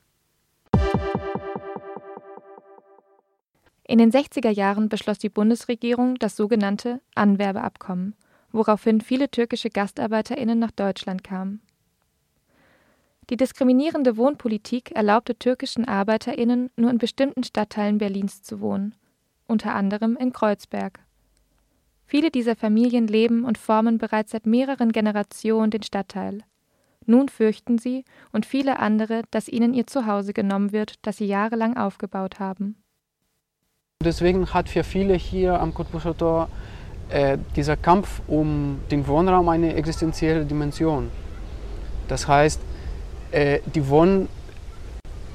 In 3.84 3.98
den 3.98 4.10
60er 4.10 4.50
Jahren 4.50 4.88
beschloss 4.88 5.18
die 5.18 5.28
Bundesregierung 5.28 6.16
das 6.16 6.34
sogenannte 6.34 7.00
Anwerbeabkommen, 7.14 8.16
woraufhin 8.50 9.00
viele 9.00 9.30
türkische 9.30 9.70
GastarbeiterInnen 9.70 10.58
nach 10.58 10.72
Deutschland 10.72 11.22
kamen. 11.22 11.60
Die 13.28 13.36
diskriminierende 13.36 14.16
Wohnpolitik 14.16 14.92
erlaubte 14.92 15.36
türkischen 15.36 15.84
ArbeiterInnen 15.84 16.70
nur 16.76 16.90
in 16.90 16.98
bestimmten 16.98 17.42
Stadtteilen 17.42 17.98
Berlins 17.98 18.42
zu 18.42 18.60
wohnen, 18.60 18.94
unter 19.48 19.74
anderem 19.74 20.16
in 20.16 20.32
Kreuzberg. 20.32 21.00
Viele 22.06 22.30
dieser 22.30 22.54
Familien 22.54 23.08
leben 23.08 23.44
und 23.44 23.58
formen 23.58 23.98
bereits 23.98 24.30
seit 24.30 24.46
mehreren 24.46 24.92
Generationen 24.92 25.72
den 25.72 25.82
Stadtteil. 25.82 26.42
Nun 27.04 27.28
fürchten 27.28 27.78
sie 27.78 28.04
und 28.30 28.46
viele 28.46 28.78
andere, 28.78 29.22
dass 29.32 29.48
ihnen 29.48 29.74
ihr 29.74 29.88
Zuhause 29.88 30.32
genommen 30.32 30.70
wird, 30.70 30.94
das 31.02 31.16
sie 31.16 31.26
jahrelang 31.26 31.76
aufgebaut 31.76 32.38
haben. 32.38 32.76
Deswegen 34.04 34.52
hat 34.54 34.68
für 34.68 34.84
viele 34.84 35.14
hier 35.14 35.60
am 35.60 35.74
Cottbuser 35.74 36.16
Tor 36.16 36.48
äh, 37.08 37.38
dieser 37.56 37.76
Kampf 37.76 38.20
um 38.28 38.78
den 38.90 39.06
Wohnraum 39.08 39.48
eine 39.48 39.74
existenzielle 39.74 40.44
Dimension. 40.44 41.10
Das 42.06 42.28
heißt, 42.28 42.60
äh, 43.36 43.60
die 43.74 43.86
wohnen, 43.88 44.28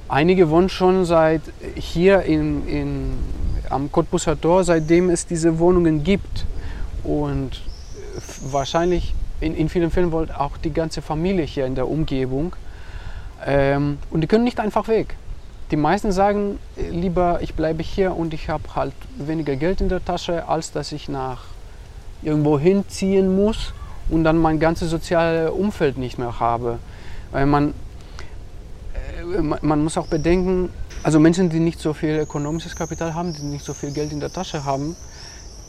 einige 0.09 0.49
wohnen 0.49 0.69
schon 0.69 1.05
seit 1.05 1.41
hier 1.75 2.23
in, 2.23 2.67
in, 2.67 3.13
am 3.69 3.91
Cottbuser 3.91 4.39
Tor, 4.39 4.63
seitdem 4.63 5.09
es 5.11 5.27
diese 5.27 5.59
Wohnungen 5.59 6.03
gibt. 6.03 6.45
Und 7.03 7.61
wahrscheinlich 8.41 9.13
in, 9.39 9.55
in 9.55 9.69
vielen 9.69 9.91
Fällen 9.91 10.11
wohnt 10.11 10.35
auch 10.35 10.57
die 10.57 10.73
ganze 10.73 11.01
Familie 11.01 11.45
hier 11.45 11.67
in 11.67 11.75
der 11.75 11.87
Umgebung. 11.87 12.55
Ähm, 13.45 13.99
und 14.09 14.21
die 14.21 14.27
können 14.27 14.43
nicht 14.43 14.59
einfach 14.59 14.87
weg. 14.87 15.15
Die 15.69 15.77
meisten 15.77 16.11
sagen 16.11 16.59
lieber, 16.75 17.39
ich 17.41 17.53
bleibe 17.53 17.83
hier 17.83 18.15
und 18.15 18.33
ich 18.33 18.49
habe 18.49 18.63
halt 18.75 18.93
weniger 19.17 19.55
Geld 19.55 19.79
in 19.79 19.89
der 19.89 20.03
Tasche, 20.03 20.47
als 20.47 20.71
dass 20.71 20.91
ich 20.91 21.07
nach 21.07 21.43
irgendwo 22.23 22.57
hinziehen 22.59 23.35
muss 23.35 23.73
und 24.09 24.23
dann 24.23 24.37
mein 24.37 24.59
ganzes 24.59 24.89
soziales 24.89 25.51
Umfeld 25.51 25.97
nicht 25.97 26.17
mehr 26.17 26.39
habe. 26.39 26.79
Weil 27.31 27.45
man, 27.45 27.69
äh, 27.69 27.73
man 29.61 29.83
muss 29.83 29.97
auch 29.97 30.07
bedenken, 30.07 30.69
also 31.03 31.19
Menschen, 31.19 31.49
die 31.49 31.59
nicht 31.59 31.79
so 31.79 31.93
viel 31.93 32.15
ökonomisches 32.15 32.75
Kapital 32.75 33.13
haben, 33.13 33.33
die 33.33 33.43
nicht 33.43 33.65
so 33.65 33.73
viel 33.73 33.91
Geld 33.91 34.11
in 34.11 34.19
der 34.19 34.31
Tasche 34.31 34.65
haben, 34.65 34.95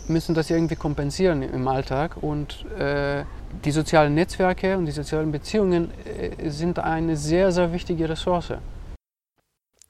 müssen 0.08 0.34
das 0.34 0.50
irgendwie 0.50 0.76
kompensieren 0.76 1.42
im 1.42 1.66
Alltag. 1.68 2.22
Und 2.22 2.64
äh, 2.78 3.24
die 3.64 3.70
sozialen 3.70 4.14
Netzwerke 4.14 4.76
und 4.76 4.86
die 4.86 4.92
sozialen 4.92 5.32
Beziehungen 5.32 5.90
äh, 6.04 6.50
sind 6.50 6.78
eine 6.78 7.16
sehr, 7.16 7.52
sehr 7.52 7.72
wichtige 7.72 8.08
Ressource. 8.08 8.54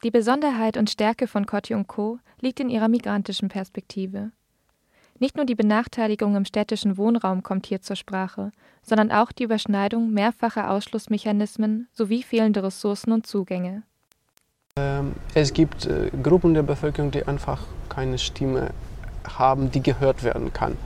Die 0.04 0.10
Besonderheit 0.10 0.76
und 0.76 0.90
Stärke 0.90 1.26
von 1.26 1.46
Kotti 1.46 1.74
und 1.74 1.86
Co. 1.86 2.18
liegt 2.40 2.60
in 2.60 2.68
ihrer 2.68 2.88
migrantischen 2.88 3.48
Perspektive. 3.48 4.32
Nicht 5.18 5.36
nur 5.36 5.44
die 5.44 5.54
Benachteiligung 5.54 6.34
im 6.36 6.44
städtischen 6.44 6.96
Wohnraum 6.96 7.42
kommt 7.42 7.66
hier 7.66 7.80
zur 7.80 7.96
Sprache, 7.96 8.50
sondern 8.82 9.12
auch 9.12 9.32
die 9.32 9.44
Überschneidung 9.44 10.12
mehrfacher 10.12 10.70
Ausschlussmechanismen 10.70 11.88
sowie 11.92 12.22
fehlende 12.22 12.62
Ressourcen 12.62 13.12
und 13.12 13.26
Zugänge. 13.26 13.82
Ähm, 14.76 15.12
es 15.34 15.52
gibt 15.52 15.86
äh, 15.86 16.10
Gruppen 16.22 16.54
der 16.54 16.62
Bevölkerung, 16.62 17.10
die 17.10 17.26
einfach 17.26 17.60
keine 17.88 18.18
Stimme 18.18 18.70
haben, 19.38 19.70
die 19.70 19.82
gehört 19.82 20.24
werden 20.24 20.52
kann. 20.52 20.76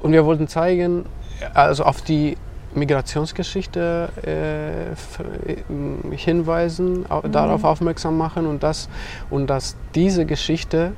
Und 0.00 0.12
wir 0.12 0.24
wollten 0.24 0.46
zeigen, 0.46 1.06
also 1.54 1.84
auf 1.84 2.02
die 2.02 2.36
Migrationsgeschichte 2.74 4.08
äh, 4.24 4.92
äh, 4.92 6.16
hinweisen, 6.16 7.00
mhm. 7.00 7.32
darauf 7.32 7.64
aufmerksam 7.64 8.16
machen 8.16 8.46
und, 8.46 8.62
das, 8.62 8.88
und 9.30 9.48
dass 9.48 9.76
diese 9.94 10.26
Geschichte 10.26 10.92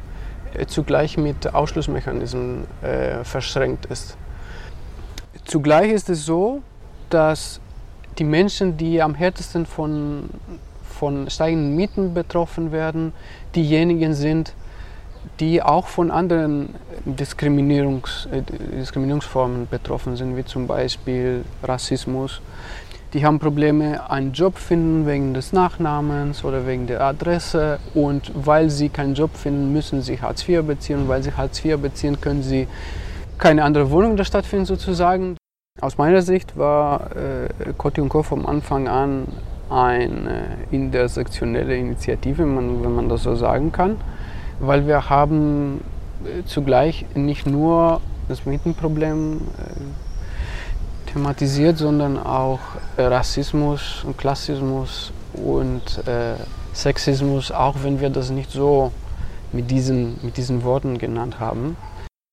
zugleich 0.66 1.16
mit 1.16 1.54
Ausschlussmechanismen 1.54 2.66
äh, 2.83 3.25
verschränkt 3.25 3.87
ist. 3.87 4.16
Zugleich 5.45 5.90
ist 5.90 6.09
es 6.09 6.25
so, 6.25 6.62
dass 7.09 7.61
die 8.19 8.25
Menschen, 8.25 8.76
die 8.76 9.02
am 9.02 9.14
härtesten 9.14 9.66
von, 9.66 10.30
von 10.83 11.30
steigenden 11.30 11.75
Mieten 11.75 12.14
betroffen 12.14 12.73
werden, 12.73 13.12
diejenigen 13.54 14.14
sind, 14.14 14.54
die 15.38 15.62
auch 15.62 15.87
von 15.87 16.11
anderen 16.11 16.75
Diskriminierungs, 17.04 18.28
äh, 18.30 18.42
Diskriminierungsformen 18.42 19.69
betroffen 19.69 20.16
sind, 20.16 20.37
wie 20.37 20.45
zum 20.45 20.66
Beispiel 20.66 21.45
Rassismus. 21.62 22.40
Die 23.12 23.25
haben 23.25 23.38
Probleme, 23.38 24.09
einen 24.11 24.33
Job 24.33 24.57
finden 24.57 25.07
wegen 25.07 25.35
des 25.35 25.52
Nachnamens 25.52 26.45
oder 26.45 26.67
wegen 26.67 26.87
der 26.87 27.00
Adresse. 27.00 27.79
Und 27.95 28.31
weil 28.35 28.71
sie 28.71 28.88
keinen 28.88 29.14
Job 29.14 29.37
finden, 29.37 29.73
müssen 29.73 30.02
sie 30.02 30.21
Hartz 30.21 30.49
IV 30.49 30.62
beziehen. 30.62 31.02
Und 31.02 31.09
weil 31.09 31.23
sie 31.23 31.33
Hartz 31.33 31.64
IV 31.64 31.79
beziehen, 31.79 32.21
können 32.21 32.43
sie 32.43 32.69
keine 33.38 33.64
andere 33.64 33.90
Wohnung 33.90 34.12
in 34.12 34.17
der 34.17 34.25
Stadt 34.25 34.47
finden, 34.47 34.67
sozusagen. 34.67 35.37
Aus 35.81 35.99
meiner 35.99 36.23
Sicht 36.23 36.57
war 36.57 37.17
äh, 37.17 37.73
Kotti 37.76 38.00
und 38.00 38.11
Co. 38.11 38.23
vom 38.23 38.47
Anfang 38.47 38.87
an 38.87 39.26
eine 39.71 40.59
intersektionelle 40.71 41.76
Initiative, 41.76 42.38
wenn 42.38 42.55
man, 42.55 42.85
wenn 42.85 42.95
man 42.95 43.09
das 43.09 43.23
so 43.23 43.35
sagen 43.35 43.73
kann 43.73 43.97
weil 44.61 44.87
wir 44.87 45.11
haben 45.11 45.81
äh, 46.25 46.45
zugleich 46.45 47.07
nicht 47.14 47.47
nur 47.47 48.00
das 48.29 48.47
Mietenproblem 48.47 49.38
äh, 49.38 50.10
thematisiert, 51.12 51.79
sondern 51.79 52.19
auch 52.19 52.61
äh, 52.97 53.02
Rassismus 53.02 54.05
und 54.05 54.17
Klassismus 54.19 55.12
und 55.35 56.07
äh, 56.07 56.35
Sexismus, 56.73 57.50
auch 57.50 57.76
wenn 57.83 58.00
wir 58.00 58.11
das 58.11 58.31
nicht 58.31 58.50
so 58.50 58.93
mit 59.52 59.71
diesen, 59.71 60.19
mit 60.23 60.37
diesen 60.37 60.62
Worten 60.62 60.99
genannt 60.99 61.40
haben. 61.40 61.76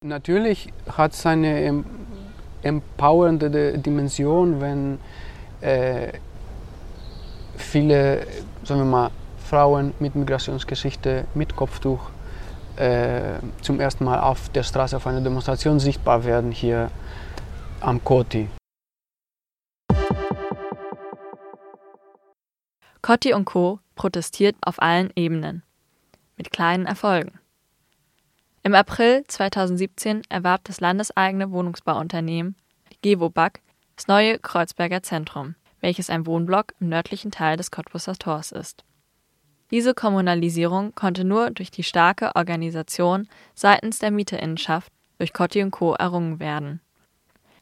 Natürlich 0.06 0.72
hat 0.96 1.14
es 1.14 1.26
eine 1.26 1.84
empowernde 2.62 3.78
Dimension, 3.80 4.62
wenn 4.62 5.00
äh, 5.62 6.14
viele, 7.56 8.28
sagen 8.64 8.82
wir 8.82 8.86
mal, 8.86 9.12
Frauen 9.50 9.94
mit 10.00 10.16
Migrationsgeschichte 10.16 11.26
mit 11.34 11.56
Kopftuch 11.56 12.10
äh, 12.76 13.40
zum 13.62 13.80
ersten 13.80 14.04
Mal 14.04 14.20
auf 14.20 14.50
der 14.50 14.64
Straße 14.64 14.96
auf 14.96 15.08
einer 15.08 15.22
Demonstration 15.22 15.80
sichtbar 15.80 16.26
werden 16.26 16.52
hier 16.52 16.92
am 17.80 18.04
Koti. 18.04 18.50
Kotti 23.08 23.34
und 23.34 23.46
Co. 23.46 23.80
protestiert 23.96 24.58
auf 24.60 24.82
allen 24.82 25.12
Ebenen. 25.16 25.64
Mit 26.36 26.52
kleinen 26.52 26.86
Erfolgen. 26.86 27.40
Im 28.64 28.76
April 28.76 29.24
2017 29.26 30.24
erwarb 30.28 30.66
das 30.66 30.82
landeseigene 30.82 31.50
Wohnungsbauunternehmen 31.52 32.58
Gewobag 33.02 33.62
das 33.96 34.10
neue 34.10 34.40
Kreuzberger 34.40 35.04
Zentrum, 35.04 35.56
welches 35.80 36.10
ein 36.10 36.26
Wohnblock 36.26 36.74
im 36.82 36.90
nördlichen 36.90 37.32
Teil 37.32 37.56
des 37.56 37.72
Cottbusser 37.72 38.16
Tors 38.16 38.52
ist. 38.52 38.84
Diese 39.72 39.94
Kommunalisierung 39.94 40.94
konnte 40.94 41.24
nur 41.24 41.52
durch 41.52 41.72
die 41.72 41.84
starke 41.84 42.36
Organisation 42.36 43.30
seitens 43.56 44.00
der 44.00 44.12
Mieterinnenschaft 44.12 44.92
durch 45.18 45.32
Cotti 45.32 45.64
und 45.64 45.72
Co. 45.72 45.94
errungen 45.94 46.42
werden. 46.42 46.82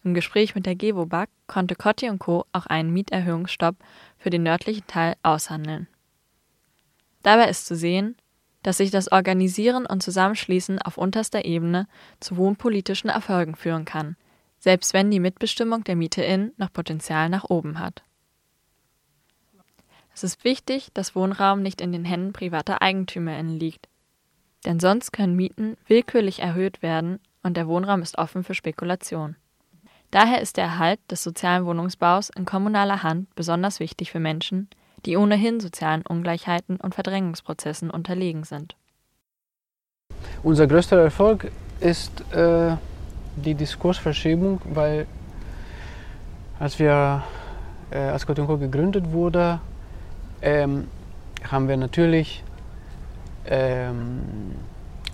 Im 0.06 0.14
Gespräch 0.14 0.54
mit 0.54 0.68
der 0.68 0.76
Gewobag 0.76 1.30
konnte 1.48 1.74
Cotti 1.74 2.12
und 2.12 2.20
Co. 2.20 2.46
auch 2.52 2.68
einen 2.68 2.94
Mieterhöhungsstopp 2.94 3.76
für 4.20 4.30
den 4.30 4.44
nördlichen 4.44 4.86
Teil 4.86 5.16
aushandeln. 5.24 5.88
Dabei 7.24 7.50
ist 7.50 7.66
zu 7.66 7.76
sehen, 7.76 8.16
dass 8.62 8.78
sich 8.78 8.92
das 8.92 9.12
Organisieren 9.12 9.88
und 9.88 10.04
Zusammenschließen 10.04 10.80
auf 10.80 11.00
unterster 11.00 11.44
Ebene 11.44 11.88
zu 12.20 12.38
wohnpolitischen 12.38 13.10
Erfolgen 13.10 13.56
führen 13.56 13.86
kann, 13.86 14.16
selbst 14.60 14.94
wenn 14.94 15.10
die 15.10 15.20
Mitbestimmung 15.20 15.84
der 15.84 15.96
MieterInnen 15.96 16.54
noch 16.58 16.72
Potenzial 16.72 17.28
nach 17.30 17.46
oben 17.46 17.80
hat. 17.80 18.04
Es 20.14 20.24
ist 20.24 20.44
wichtig, 20.44 20.92
dass 20.94 21.16
Wohnraum 21.16 21.64
nicht 21.64 21.82
in 21.82 21.92
den 21.92 22.06
Händen 22.06 22.32
privater 22.32 22.84
EigentümerInnen 22.84 23.60
liegt, 23.60 23.88
denn 24.66 24.80
sonst 24.80 25.12
können 25.14 25.36
Mieten 25.36 25.78
willkürlich 25.88 26.44
erhöht 26.44 26.84
werden 26.84 27.20
und 27.42 27.58
der 27.58 27.68
Wohnraum 27.68 28.04
ist 28.04 28.20
offen 28.20 28.44
für 28.44 28.54
Spekulation. 28.54 29.36
Daher 30.12 30.42
ist 30.42 30.58
der 30.58 30.66
Erhalt 30.66 31.00
des 31.10 31.24
sozialen 31.24 31.66
Wohnungsbaus 31.66 32.30
in 32.30 32.46
kommunaler 32.46 33.04
Hand 33.04 33.34
besonders 33.36 33.80
wichtig 33.80 34.12
für 34.12 34.20
Menschen, 34.20 34.70
die 35.06 35.18
ohnehin 35.18 35.60
sozialen 35.60 36.04
Ungleichheiten 36.04 36.78
und 36.78 36.96
Verdrängungsprozessen 36.96 37.90
unterlegen 37.90 38.44
sind. 38.44 38.76
Unser 40.44 40.68
größter 40.68 40.98
Erfolg 40.98 41.52
ist 41.80 42.22
äh, 42.34 42.76
die 43.36 43.56
Diskursverschiebung, 43.56 44.62
weil 44.66 45.08
als 46.60 46.80
wir 46.80 47.24
äh, 47.92 47.98
als 47.98 48.26
Kotinko 48.26 48.58
gegründet 48.58 49.12
wurde, 49.12 49.60
ähm, 50.42 50.88
haben 51.44 51.68
wir 51.68 51.78
natürlich 51.78 52.44
ähm, 53.48 54.56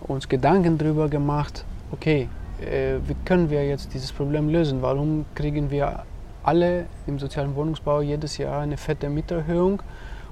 uns 0.02 0.28
Gedanken 0.28 0.78
darüber 0.78 1.10
gemacht, 1.10 1.66
okay, 1.92 2.30
äh, 2.62 3.00
wie 3.08 3.16
können 3.26 3.50
wir 3.50 3.66
jetzt 3.68 3.94
dieses 3.94 4.12
Problem 4.12 4.50
lösen? 4.50 4.82
Warum 4.82 5.26
kriegen 5.36 5.70
wir 5.72 6.04
alle 6.44 6.86
im 7.08 7.20
sozialen 7.20 7.56
Wohnungsbau 7.56 8.02
jedes 8.02 8.38
Jahr 8.38 8.62
eine 8.62 8.78
fette 8.78 9.10
Mieterhöhung 9.10 9.82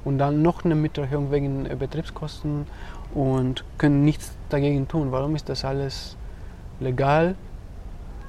und 0.05 0.17
dann 0.17 0.41
noch 0.41 0.65
eine 0.65 0.75
Mieterhöhung 0.75 1.31
wegen 1.31 1.65
äh, 1.65 1.75
Betriebskosten 1.75 2.65
und 3.13 3.63
können 3.77 4.03
nichts 4.03 4.31
dagegen 4.49 4.87
tun? 4.87 5.11
Warum 5.11 5.35
ist 5.35 5.49
das 5.49 5.65
alles 5.65 6.15
legal? 6.79 7.35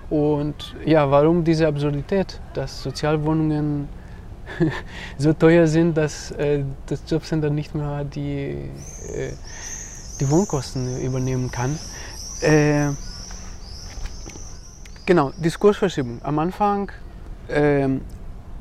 Und 0.09 0.75
ja, 0.85 1.09
warum 1.11 1.45
diese 1.45 1.69
Absurdität, 1.69 2.41
dass 2.55 2.83
Sozialwohnungen 2.83 3.89
so 5.19 5.33
teuer 5.33 5.67
sind, 5.69 5.97
dass 5.97 6.33
äh, 6.33 6.65
das 6.87 7.03
Jobcenter 7.09 7.51
nicht 7.51 7.75
mehr 7.75 8.05
die, 8.05 8.71
äh, 9.15 9.33
die 10.21 10.29
Wohnkosten 10.29 11.01
übernehmen 11.01 11.51
kann? 11.51 11.79
Äh, 12.43 12.91
Genau, 15.11 15.33
Diskursverschiebung. 15.39 16.21
Am 16.23 16.39
Anfang 16.39 16.93
äh, 17.49 17.89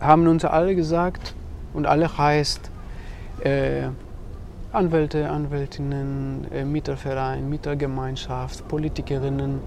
haben 0.02 0.28
uns 0.28 0.44
alle 0.44 0.74
gesagt, 0.74 1.36
und 1.76 1.86
alle 1.86 2.18
heißt 2.18 2.72
äh, 3.44 3.84
Anwälte, 4.72 5.30
Anwältinnen, 5.30 6.48
äh, 6.52 6.66
Mieterverein, 6.66 7.48
Mietergemeinschaft, 7.48 8.68
Politikerinnen. 8.68 9.60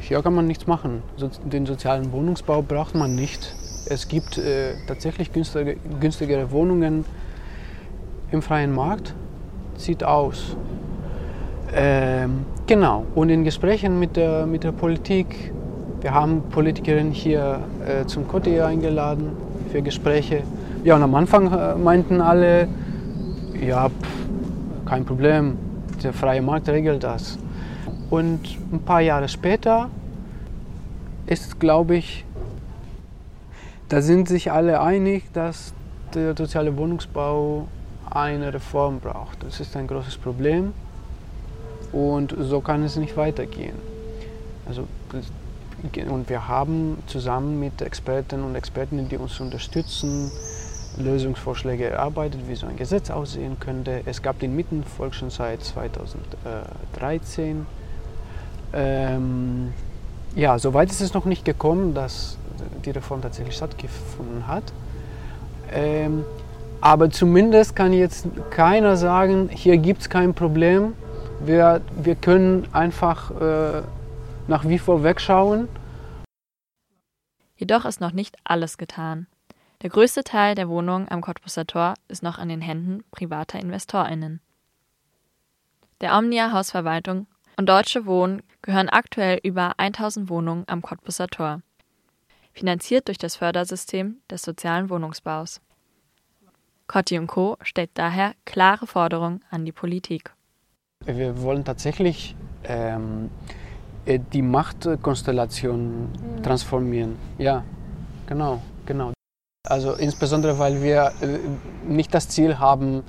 Hier 0.00 0.22
kann 0.22 0.34
man 0.34 0.46
nichts 0.46 0.66
machen. 0.66 1.02
Den 1.44 1.66
sozialen 1.66 2.12
Wohnungsbau 2.12 2.62
braucht 2.62 2.94
man 2.94 3.14
nicht. 3.14 3.54
Es 3.84 4.08
gibt 4.08 4.38
äh, 4.38 4.72
tatsächlich 4.86 5.34
günstige, 5.34 5.76
günstigere 6.00 6.50
Wohnungen 6.50 7.04
im 8.30 8.40
freien 8.40 8.74
Markt. 8.74 9.14
Sieht 9.76 10.02
aus. 10.02 10.56
Ähm, 11.74 12.46
genau, 12.72 13.04
und 13.14 13.28
in 13.28 13.44
Gesprächen 13.44 13.98
mit 13.98 14.16
der, 14.16 14.46
mit 14.46 14.64
der 14.64 14.72
Politik, 14.72 15.52
wir 16.00 16.14
haben 16.14 16.40
Politikerinnen 16.48 17.12
hier 17.12 17.60
äh, 17.86 18.06
zum 18.06 18.26
Kotti 18.26 18.58
eingeladen 18.62 19.36
für 19.70 19.82
Gespräche. 19.82 20.42
Ja, 20.82 20.96
und 20.96 21.02
am 21.02 21.14
Anfang 21.14 21.52
äh, 21.52 21.74
meinten 21.74 22.22
alle, 22.22 22.68
ja, 23.60 23.90
pff, 23.90 24.86
kein 24.86 25.04
Problem, 25.04 25.58
der 26.02 26.14
freie 26.14 26.40
Markt 26.40 26.66
regelt 26.70 27.04
das. 27.04 27.38
Und 28.08 28.40
ein 28.72 28.80
paar 28.80 29.02
Jahre 29.02 29.28
später 29.28 29.90
ist, 31.26 31.60
glaube 31.60 31.96
ich, 31.96 32.24
da 33.90 34.00
sind 34.00 34.28
sich 34.28 34.50
alle 34.50 34.80
einig, 34.80 35.30
dass 35.34 35.74
der 36.14 36.34
soziale 36.34 36.74
Wohnungsbau 36.74 37.68
eine 38.08 38.54
Reform 38.54 38.98
braucht. 38.98 39.44
Das 39.44 39.60
ist 39.60 39.76
ein 39.76 39.86
großes 39.86 40.16
Problem. 40.16 40.72
Und 41.92 42.34
so 42.38 42.60
kann 42.60 42.84
es 42.84 42.96
nicht 42.96 43.16
weitergehen. 43.16 43.76
Also, 44.66 44.86
und 46.08 46.28
wir 46.28 46.48
haben 46.48 46.98
zusammen 47.06 47.60
mit 47.60 47.82
Experten 47.82 48.44
und 48.44 48.54
Expertinnen, 48.54 49.08
die 49.08 49.16
uns 49.16 49.40
unterstützen, 49.40 50.30
Lösungsvorschläge 50.96 51.86
erarbeitet, 51.86 52.40
wie 52.48 52.54
so 52.54 52.66
ein 52.66 52.76
Gesetz 52.76 53.10
aussehen 53.10 53.56
könnte. 53.58 54.02
Es 54.06 54.22
gab 54.22 54.38
den 54.38 54.54
Mittenvolk 54.54 55.14
schon 55.14 55.30
seit 55.30 55.62
2013. 55.62 57.66
Ähm, 58.74 59.72
ja, 60.34 60.58
soweit 60.58 60.90
ist 60.90 61.00
es 61.00 61.14
noch 61.14 61.24
nicht 61.24 61.44
gekommen, 61.44 61.94
dass 61.94 62.36
die 62.84 62.90
Reform 62.90 63.22
tatsächlich 63.22 63.56
stattgefunden 63.56 64.46
hat. 64.46 64.64
Ähm, 65.72 66.24
aber 66.80 67.10
zumindest 67.10 67.76
kann 67.76 67.92
jetzt 67.92 68.26
keiner 68.50 68.96
sagen, 68.96 69.48
hier 69.52 69.78
gibt 69.78 70.02
es 70.02 70.10
kein 70.10 70.34
Problem, 70.34 70.94
wir, 71.44 71.80
wir 71.96 72.14
können 72.14 72.68
einfach 72.72 73.30
äh, 73.40 73.82
nach 74.48 74.66
wie 74.66 74.78
vor 74.78 75.02
wegschauen. 75.02 75.68
Jedoch 77.56 77.84
ist 77.84 78.00
noch 78.00 78.12
nicht 78.12 78.36
alles 78.44 78.78
getan. 78.78 79.26
Der 79.82 79.90
größte 79.90 80.22
Teil 80.24 80.54
der 80.54 80.68
Wohnungen 80.68 81.08
am 81.08 81.20
Cottbusser 81.20 81.66
Tor 81.66 81.94
ist 82.08 82.22
noch 82.22 82.38
in 82.38 82.48
den 82.48 82.60
Händen 82.60 83.04
privater 83.10 83.58
InvestorInnen. 83.58 84.40
Der 86.00 86.16
Omnia 86.16 86.52
Hausverwaltung 86.52 87.26
und 87.56 87.68
Deutsche 87.68 88.06
Wohnen 88.06 88.42
gehören 88.62 88.88
aktuell 88.88 89.40
über 89.42 89.78
1000 89.78 90.28
Wohnungen 90.28 90.64
am 90.66 90.82
Cottbusser 90.82 91.26
Tor, 91.28 91.62
finanziert 92.52 93.08
durch 93.08 93.18
das 93.18 93.36
Fördersystem 93.36 94.20
des 94.30 94.42
sozialen 94.42 94.90
Wohnungsbaus. 94.90 95.60
Cotti 96.86 97.24
Co. 97.26 97.56
stellt 97.62 97.90
daher 97.94 98.34
klare 98.44 98.86
Forderungen 98.86 99.44
an 99.50 99.64
die 99.64 99.72
Politik. 99.72 100.32
Wir 101.06 101.42
wollen 101.42 101.64
tatsächlich 101.64 102.34
ähm, 102.64 103.30
äh, 104.04 104.18
die 104.32 104.42
Machtkonstellation 104.42 106.02
mhm. 106.02 106.42
transformieren. 106.42 107.16
Ja, 107.38 107.64
genau, 108.26 108.60
genau. 108.86 109.12
Also 109.68 109.94
insbesondere, 109.94 110.58
weil 110.58 110.82
wir 110.82 111.12
äh, 111.20 111.38
nicht 111.88 112.12
das 112.12 112.28
Ziel 112.28 112.58
haben, 112.58 113.02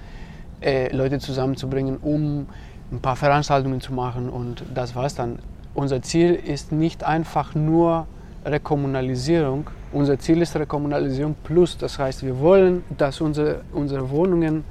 äh, 0.62 0.96
Leute 0.96 1.20
zusammenzubringen, 1.20 1.98
um 1.98 2.48
ein 2.92 3.00
paar 3.02 3.16
Veranstaltungen 3.16 3.82
zu 3.82 3.94
machen 3.94 4.30
und 4.30 4.64
das 4.74 4.96
war's 4.96 5.16
dann. 5.16 5.40
Unser 5.74 6.02
Ziel 6.04 6.36
ist 6.36 6.72
nicht 6.72 7.04
einfach 7.04 7.56
nur 7.56 8.06
Rekommunalisierung. 8.46 9.68
Unser 9.92 10.20
Ziel 10.20 10.42
ist 10.42 10.56
Rekommunalisierung 10.56 11.36
plus. 11.44 11.78
Das 11.78 11.98
heißt, 11.98 12.24
wir 12.24 12.40
wollen, 12.40 12.84
dass 12.96 13.20
unsere, 13.22 13.62
unsere 13.74 14.10
Wohnungen 14.12 14.64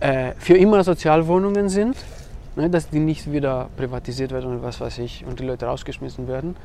äh, 0.00 0.32
für 0.38 0.56
immer 0.56 0.82
Sozialwohnungen 0.82 1.68
sind 1.68 1.96
ne, 2.56 2.70
dass 2.70 2.90
die 2.90 2.98
nicht 2.98 3.30
wieder 3.30 3.68
privatisiert 3.76 4.32
werden 4.32 4.50
oder 4.50 4.62
was 4.62 4.80
weiß 4.80 4.98
ich 4.98 5.24
und 5.24 5.38
die 5.40 5.44
Leute 5.44 5.66
rausgeschmissen 5.66 6.26
werden. 6.26 6.56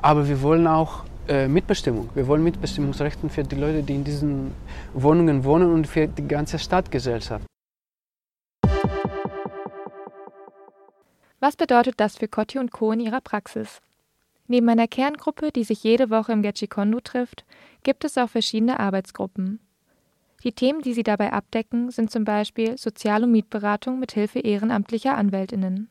Aber 0.00 0.28
wir 0.28 0.42
wollen 0.42 0.66
auch 0.66 1.04
äh, 1.28 1.48
Mitbestimmung. 1.48 2.10
Wir 2.14 2.26
wollen 2.26 2.44
Mitbestimmungsrechte 2.44 3.28
für 3.28 3.42
die 3.42 3.56
Leute, 3.56 3.82
die 3.82 3.94
in 3.94 4.04
diesen 4.04 4.52
Wohnungen 4.94 5.44
wohnen 5.44 5.72
und 5.72 5.86
für 5.86 6.06
die 6.06 6.26
ganze 6.26 6.58
Stadtgesellschaft. 6.58 7.44
Was 11.40 11.56
bedeutet 11.56 11.94
das 11.98 12.18
für 12.18 12.28
Cotti 12.28 12.58
und 12.58 12.70
Co. 12.70 12.92
in 12.92 13.00
ihrer 13.00 13.22
Praxis? 13.22 13.80
Neben 14.46 14.68
einer 14.68 14.88
Kerngruppe, 14.88 15.52
die 15.52 15.64
sich 15.64 15.82
jede 15.84 16.10
Woche 16.10 16.32
im 16.32 16.42
Getchikondo 16.42 17.00
trifft, 17.00 17.44
gibt 17.82 18.04
es 18.04 18.18
auch 18.18 18.28
verschiedene 18.28 18.78
Arbeitsgruppen. 18.78 19.60
Die 20.42 20.52
Themen, 20.52 20.80
die 20.80 20.94
sie 20.94 21.02
dabei 21.02 21.32
abdecken, 21.32 21.90
sind 21.90 22.10
zum 22.10 22.24
Beispiel 22.24 22.78
Sozial- 22.78 23.24
und 23.24 23.32
Mietberatung 23.32 23.98
mit 23.98 24.12
Hilfe 24.12 24.38
ehrenamtlicher 24.38 25.16
Anwältinnen. 25.16 25.88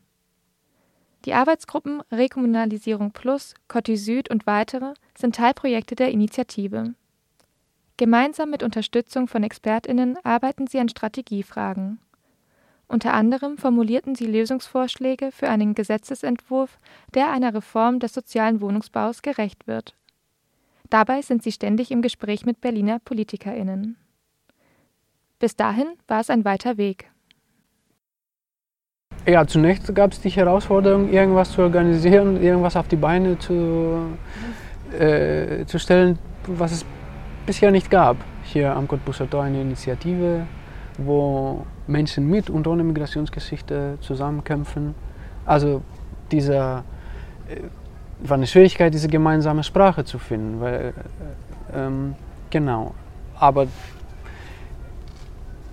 Die 1.25 1.33
Arbeitsgruppen 1.33 2.01
Rekommunalisierung 2.12 3.12
Plus, 3.12 3.53
Cotti 3.67 3.97
Süd 3.97 4.29
und 4.29 4.47
weitere 4.47 4.93
sind 5.17 5.35
Teilprojekte 5.35 5.95
der 5.95 6.12
Initiative. 6.12 6.95
Gemeinsam 7.97 8.49
mit 8.49 8.63
Unterstützung 8.63 9.27
von 9.27 9.43
ExpertInnen 9.43 10.17
arbeiten 10.23 10.67
sie 10.67 10.79
an 10.79 10.88
Strategiefragen. 10.88 11.99
Unter 12.88 13.13
anderem 13.13 13.57
formulierten 13.57 14.15
sie 14.15 14.25
Lösungsvorschläge 14.25 15.31
für 15.31 15.49
einen 15.49 15.75
Gesetzesentwurf, 15.75 16.79
der 17.13 17.29
einer 17.29 17.53
Reform 17.53 17.99
des 17.99 18.13
sozialen 18.13 18.62
Wohnungsbaus 18.62 19.21
gerecht 19.21 19.67
wird. 19.67 19.95
Dabei 20.89 21.21
sind 21.21 21.43
sie 21.43 21.51
ständig 21.51 21.91
im 21.91 22.01
Gespräch 22.01 22.45
mit 22.45 22.62
Berliner 22.62 22.99
PolitikerInnen. 22.99 23.97
Bis 25.39 25.56
dahin 25.56 25.88
war 26.08 26.19
es 26.19 26.30
ein 26.30 26.43
weiter 26.43 26.78
Weg. 26.78 27.10
Ja, 29.25 29.45
zunächst 29.47 29.93
gab 29.95 30.12
es 30.12 30.19
die 30.19 30.30
Herausforderung, 30.30 31.10
irgendwas 31.12 31.52
zu 31.52 31.62
organisieren, 31.62 32.41
irgendwas 32.41 32.75
auf 32.75 32.88
die 32.88 32.97
Beine 32.97 33.38
zu, 33.39 34.17
äh, 34.97 35.65
zu 35.65 35.80
stellen, 35.80 36.19
was 36.47 36.71
es 36.71 36.86
bisher 37.45 37.71
nicht 37.71 37.89
gab. 37.89 38.17
Hier 38.43 38.75
am 38.75 38.88
Cottbusser 38.88 39.30
Tor 39.30 39.43
eine 39.43 39.62
Initiative, 39.62 40.45
wo 40.97 41.65
Menschen 41.88 42.28
mit 42.28 42.49
und 42.49 42.67
ohne 42.67 42.84
Migrationsgeschichte 42.84 43.97
zusammenkämpfen. 44.02 44.95
Also 45.45 45.82
dieser 46.32 46.84
äh, 47.49 47.62
war 48.28 48.36
eine 48.36 48.47
Schwierigkeit, 48.47 48.93
diese 48.93 49.08
gemeinsame 49.08 49.63
Sprache 49.63 50.04
zu 50.04 50.17
finden, 50.17 50.60
weil 50.60 50.93
äh, 51.73 51.78
ähm, 51.78 52.15
genau. 52.49 52.93
Aber 53.36 53.67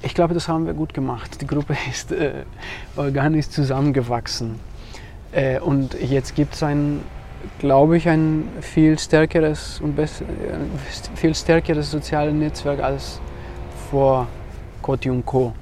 ich 0.07 0.15
glaube, 0.15 0.35
das 0.35 0.49
haben 0.49 0.67
wir 0.67 0.75
gut 0.75 0.95
gemacht. 0.95 1.41
Die 1.41 1.47
Gruppe 1.47 1.77
ist 1.91 2.13
äh, 2.13 2.45
organisch 2.97 3.49
zusammengewachsen. 3.49 4.59
Äh, 5.33 5.59
und 5.61 5.95
jetzt 6.01 6.35
gibt 6.35 6.55
es 6.55 6.63
ein, 6.63 7.01
glaube 7.59 7.97
ich, 7.97 8.09
ein 8.09 8.49
viel 8.61 8.99
stärkeres 8.99 9.81
und 9.81 9.99
äh, 9.99 10.07
viel 11.17 11.35
stärkeres 11.35 11.91
soziales 11.91 12.35
Netzwerk 12.35 12.81
als 12.81 13.21
vor 13.91 14.29
Coty 14.81 15.11
und 15.11 15.27
Co. 15.27 15.53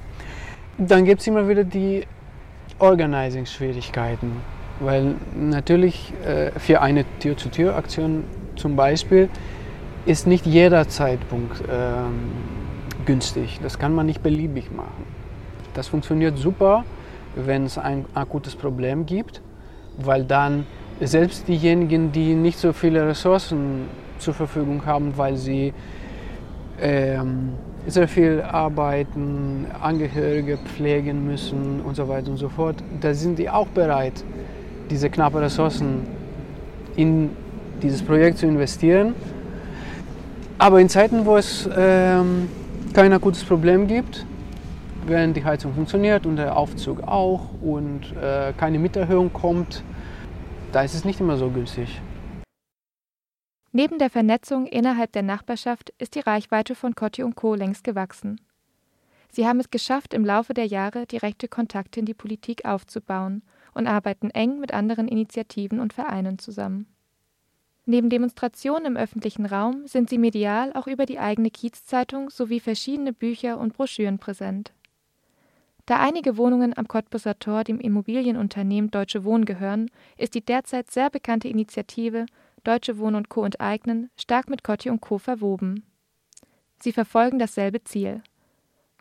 Dann 0.77 1.05
gibt 1.05 1.21
es 1.21 1.27
immer 1.27 1.47
wieder 1.49 1.63
die 1.63 2.05
Organizing-Schwierigkeiten, 2.79 4.33
weil 4.79 5.15
natürlich 5.35 6.13
äh, 6.23 6.51
für 6.59 6.81
eine 6.81 7.05
Tür-zu-Tür-Aktion 7.19 8.23
zum 8.55 8.75
Beispiel 8.75 9.29
ist 10.05 10.27
nicht 10.27 10.45
jeder 10.45 10.87
Zeitpunkt 10.87 11.63
ähm, 11.71 12.54
günstig. 13.05 13.59
Das 13.61 13.79
kann 13.79 13.93
man 13.93 14.05
nicht 14.05 14.21
beliebig 14.21 14.71
machen. 14.71 15.05
Das 15.73 15.87
funktioniert 15.87 16.37
super, 16.37 16.83
wenn 17.35 17.65
es 17.65 17.77
ein 17.77 18.05
akutes 18.13 18.55
Problem 18.55 19.05
gibt, 19.05 19.41
weil 19.97 20.23
dann 20.23 20.65
selbst 21.01 21.47
diejenigen, 21.47 22.11
die 22.11 22.33
nicht 22.33 22.57
so 22.57 22.73
viele 22.73 23.07
Ressourcen 23.07 23.87
zur 24.19 24.33
Verfügung 24.33 24.85
haben, 24.85 25.17
weil 25.17 25.35
sie 25.35 25.73
ähm, 26.81 27.53
sehr 27.87 28.07
viel 28.07 28.41
arbeiten, 28.41 29.67
Angehörige 29.81 30.57
pflegen 30.57 31.25
müssen 31.25 31.81
und 31.81 31.95
so 31.95 32.07
weiter 32.07 32.31
und 32.31 32.37
so 32.37 32.49
fort, 32.49 32.77
da 33.01 33.13
sind 33.13 33.37
die 33.37 33.49
auch 33.49 33.67
bereit, 33.67 34.23
diese 34.89 35.09
knappen 35.09 35.39
Ressourcen 35.39 36.07
in 36.95 37.31
dieses 37.81 38.01
Projekt 38.01 38.37
zu 38.37 38.47
investieren. 38.47 39.13
Aber 40.57 40.79
in 40.79 40.87
Zeiten, 40.87 41.25
wo 41.25 41.35
es 41.35 41.69
ähm, 41.75 42.47
kein 42.95 43.11
akutes 43.11 43.43
Problem 43.43 43.87
gibt, 43.87 44.25
wenn 45.05 45.33
die 45.33 45.43
Heizung 45.43 45.73
funktioniert 45.73 46.25
und 46.25 46.37
der 46.37 46.55
Aufzug 46.55 47.03
auch 47.03 47.49
und 47.61 48.15
äh, 48.15 48.53
keine 48.53 48.79
Mieterhöhung 48.79 49.33
kommt, 49.33 49.83
da 50.71 50.81
ist 50.81 50.93
es 50.93 51.03
nicht 51.03 51.19
immer 51.19 51.35
so 51.35 51.49
günstig. 51.49 52.01
Neben 53.73 53.99
der 53.99 54.09
Vernetzung 54.09 54.65
innerhalb 54.65 55.11
der 55.11 55.23
Nachbarschaft 55.23 55.93
ist 55.97 56.15
die 56.15 56.21
Reichweite 56.21 56.73
von 56.73 56.95
Cotti 56.95 57.23
und 57.23 57.35
Co. 57.35 57.53
längst 57.53 57.83
gewachsen. 57.83 58.39
Sie 59.29 59.45
haben 59.45 59.59
es 59.59 59.69
geschafft, 59.69 60.13
im 60.13 60.23
Laufe 60.23 60.53
der 60.53 60.65
Jahre 60.65 61.05
direkte 61.05 61.49
Kontakte 61.49 61.99
in 61.99 62.05
die 62.05 62.13
Politik 62.13 62.63
aufzubauen 62.63 63.43
und 63.73 63.87
arbeiten 63.87 64.29
eng 64.29 64.59
mit 64.61 64.73
anderen 64.73 65.09
Initiativen 65.09 65.81
und 65.81 65.91
Vereinen 65.91 66.39
zusammen. 66.39 66.87
Neben 67.85 68.09
Demonstrationen 68.09 68.85
im 68.85 68.97
öffentlichen 68.97 69.45
Raum 69.45 69.85
sind 69.85 70.09
sie 70.09 70.17
medial 70.17 70.73
auch 70.73 70.87
über 70.87 71.05
die 71.05 71.19
eigene 71.19 71.51
Kiezzeitung 71.51 72.31
sowie 72.31 72.59
verschiedene 72.59 73.13
Bücher 73.13 73.59
und 73.59 73.73
Broschüren 73.73 74.17
präsent. 74.17 74.73
Da 75.85 75.99
einige 75.99 76.35
Wohnungen 76.37 76.75
am 76.75 76.87
Cottbusser 76.87 77.37
Tor 77.37 77.63
dem 77.63 77.79
Immobilienunternehmen 77.79 78.89
Deutsche 78.89 79.23
Wohnen 79.23 79.45
gehören, 79.45 79.91
ist 80.17 80.33
die 80.33 80.43
derzeit 80.43 80.89
sehr 80.89 81.11
bekannte 81.11 81.47
Initiative 81.47 82.25
Deutsche 82.63 82.97
Wohnen 82.97 83.17
und 83.17 83.29
Co. 83.29 83.45
enteignen 83.45 84.09
stark 84.17 84.49
mit 84.49 84.63
Cotti 84.63 84.89
und 84.89 85.01
Co. 85.01 85.19
verwoben. 85.19 85.83
Sie 86.79 86.91
verfolgen 86.91 87.37
dasselbe 87.37 87.83
Ziel: 87.83 88.23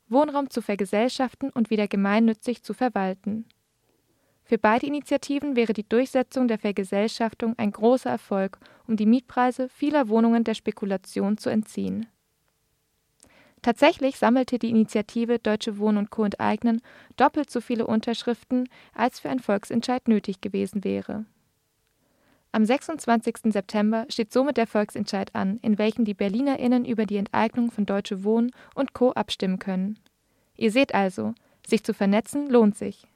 Wohnraum 0.09 0.51
zu 0.51 0.61
vergesellschaften 0.61 1.49
und 1.49 1.71
wieder 1.71 1.89
gemeinnützig 1.89 2.63
zu 2.63 2.75
verwalten. 2.75 3.47
Für 4.45 4.59
beide 4.59 4.87
Initiativen 4.87 5.57
wäre 5.57 5.73
die 5.73 5.89
Durchsetzung 5.89 6.49
der 6.49 6.59
Vergesellschaftung 6.59 7.55
ein 7.57 7.71
großer 7.71 8.11
Erfolg, 8.11 8.59
um 8.87 8.97
die 8.97 9.07
Mietpreise 9.07 9.71
vieler 9.71 10.09
Wohnungen 10.09 10.45
der 10.45 10.55
Spekulation 10.55 11.39
zu 11.39 11.49
entziehen. 11.49 12.07
Tatsächlich 13.63 14.19
sammelte 14.19 14.59
die 14.59 14.69
Initiative 14.69 15.39
Deutsche 15.39 15.79
Wohnen 15.79 15.97
und 15.97 16.11
Co. 16.11 16.25
enteignen 16.25 16.83
doppelt 17.17 17.51
so 17.51 17.63
viele 17.63 17.87
Unterschriften, 17.87 18.69
als 18.93 19.21
für 19.21 19.31
ein 19.31 19.39
Volksentscheid 19.39 20.07
nötig 20.07 20.43
gewesen 20.43 20.85
wäre. 20.85 21.25
Am 22.53 22.67
26. 22.67 23.53
September 23.55 24.05
steht 24.11 24.35
somit 24.35 24.59
der 24.59 24.67
Volksentscheid 24.67 25.35
an, 25.35 25.59
in 25.63 25.79
welchem 25.79 26.05
die 26.05 26.13
BerlinerInnen 26.13 26.85
über 26.85 27.07
die 27.07 27.17
Enteignung 27.17 27.71
von 27.71 27.87
Deutsche 27.87 28.23
Wohnen 28.23 28.51
und 28.75 28.93
Co. 28.93 29.13
abstimmen 29.13 29.59
können. 29.59 29.99
Ihr 30.57 30.71
seht 30.71 30.95
also, 30.95 31.35
sich 31.67 31.83
zu 31.83 31.95
vernetzen 31.95 32.51
lohnt 32.51 32.77
sich. 32.77 33.09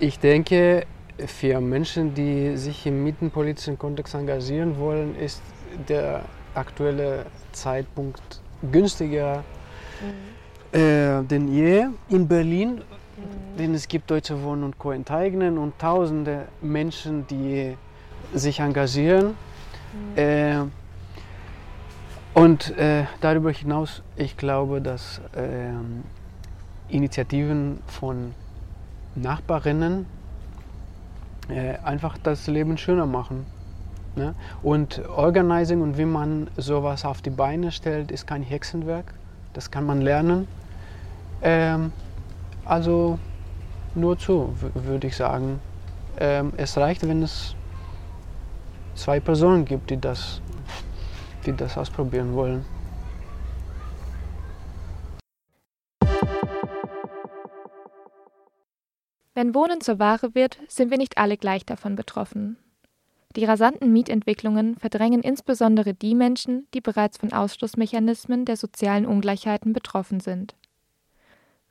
Ich 0.00 0.20
denke, 0.20 0.86
für 1.26 1.60
Menschen, 1.60 2.14
die 2.14 2.56
sich 2.56 2.86
im 2.86 3.02
mietenpolitischen 3.02 3.76
Kontext 3.76 4.14
engagieren 4.14 4.78
wollen, 4.78 5.16
ist 5.16 5.42
der 5.88 6.22
aktuelle 6.54 7.26
Zeitpunkt 7.50 8.40
günstiger 8.70 9.42
mhm. 10.72 10.78
äh, 10.78 11.22
denn 11.24 11.48
je. 11.48 11.86
In 12.10 12.28
Berlin, 12.28 12.74
mhm. 12.76 13.56
denn 13.58 13.74
es 13.74 13.88
gibt 13.88 14.08
Deutsche 14.08 14.40
Wohnen 14.40 14.62
und 14.62 14.78
Co. 14.78 14.92
enteignen 14.92 15.58
und 15.58 15.76
tausende 15.80 16.46
Menschen, 16.62 17.26
die 17.26 17.76
sich 18.32 18.60
engagieren. 18.60 19.34
Mhm. 20.14 20.16
Äh, 20.16 20.58
und 22.34 22.78
äh, 22.78 23.06
darüber 23.20 23.50
hinaus, 23.50 24.02
ich 24.14 24.36
glaube, 24.36 24.80
dass 24.80 25.20
ähm, 25.34 26.04
Initiativen 26.88 27.80
von 27.88 28.32
Nachbarinnen 29.22 30.06
äh, 31.48 31.76
einfach 31.78 32.18
das 32.18 32.46
Leben 32.46 32.78
schöner 32.78 33.06
machen. 33.06 33.46
Ne? 34.16 34.34
Und 34.62 35.06
Organizing 35.08 35.80
und 35.80 35.96
wie 35.96 36.04
man 36.04 36.48
sowas 36.56 37.04
auf 37.04 37.22
die 37.22 37.30
Beine 37.30 37.72
stellt, 37.72 38.10
ist 38.10 38.26
kein 38.26 38.42
Hexenwerk. 38.42 39.14
Das 39.52 39.70
kann 39.70 39.86
man 39.86 40.00
lernen. 40.00 40.48
Ähm, 41.42 41.92
also 42.64 43.18
nur 43.94 44.18
zu, 44.18 44.54
würde 44.74 45.06
ich 45.06 45.16
sagen. 45.16 45.60
Ähm, 46.18 46.52
es 46.56 46.76
reicht, 46.76 47.06
wenn 47.06 47.22
es 47.22 47.54
zwei 48.94 49.20
Personen 49.20 49.64
gibt, 49.64 49.90
die 49.90 50.00
das, 50.00 50.42
die 51.46 51.52
das 51.52 51.78
ausprobieren 51.78 52.34
wollen. 52.34 52.64
Wenn 59.38 59.54
Wohnen 59.54 59.80
zur 59.80 60.00
Ware 60.00 60.34
wird, 60.34 60.58
sind 60.66 60.90
wir 60.90 60.98
nicht 60.98 61.16
alle 61.16 61.36
gleich 61.36 61.64
davon 61.64 61.94
betroffen. 61.94 62.56
Die 63.36 63.44
rasanten 63.44 63.92
Mietentwicklungen 63.92 64.76
verdrängen 64.80 65.22
insbesondere 65.22 65.94
die 65.94 66.16
Menschen, 66.16 66.66
die 66.74 66.80
bereits 66.80 67.18
von 67.18 67.32
Ausschlussmechanismen 67.32 68.46
der 68.46 68.56
sozialen 68.56 69.06
Ungleichheiten 69.06 69.72
betroffen 69.72 70.18
sind. 70.18 70.56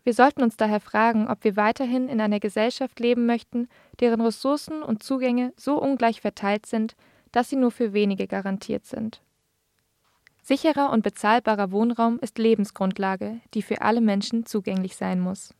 Wir 0.05 0.13
sollten 0.13 0.43
uns 0.43 0.55
daher 0.55 0.79
fragen, 0.79 1.27
ob 1.27 1.43
wir 1.43 1.57
weiterhin 1.57 2.07
in 2.07 2.21
einer 2.21 2.39
Gesellschaft 2.39 3.01
leben 3.01 3.25
möchten, 3.25 3.67
deren 3.99 4.21
Ressourcen 4.21 4.81
und 4.81 5.03
Zugänge 5.03 5.51
so 5.57 5.77
ungleich 5.77 6.21
verteilt 6.21 6.65
sind, 6.65 6.95
dass 7.33 7.49
sie 7.49 7.57
nur 7.57 7.71
für 7.71 7.91
wenige 7.91 8.27
garantiert 8.27 8.85
sind. 8.85 9.21
Sicherer 10.41 10.93
und 10.93 11.03
bezahlbarer 11.03 11.73
Wohnraum 11.73 12.17
ist 12.19 12.37
Lebensgrundlage, 12.37 13.41
die 13.53 13.61
für 13.61 13.81
alle 13.81 13.99
Menschen 13.99 14.45
zugänglich 14.45 14.95
sein 14.95 15.19
muss. 15.19 15.53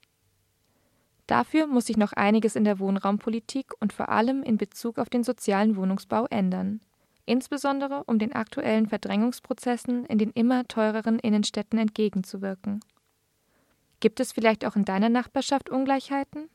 Dafür 1.28 1.68
muss 1.68 1.86
sich 1.86 1.98
noch 1.98 2.14
einiges 2.14 2.56
in 2.56 2.64
der 2.64 2.80
Wohnraumpolitik 2.80 3.74
und 3.80 3.94
vor 3.94 4.10
allem 4.10 4.44
in 4.44 4.58
Bezug 4.58 4.98
auf 4.98 5.10
den 5.10 5.24
sozialen 5.24 5.76
Wohnungsbau 5.76 6.26
ändern. 6.30 6.80
insbesondere 7.28 8.06
um 8.06 8.18
den 8.18 8.34
aktuellen 8.34 8.88
Verdrängungsprozessen 8.88 10.06
in 10.06 10.18
den 10.18 10.32
immer 10.32 10.68
teureren 10.68 11.20
Innenstädten 11.20 11.78
entgegenzuwirken. 11.78 12.80
Gibt 14.00 14.20
es 14.20 14.32
vielleicht 14.32 14.66
auch 14.66 14.76
in 14.76 14.86
deiner 14.86 15.10
Nachbarschaft 15.10 15.70
Ungleichheiten? 15.70 16.50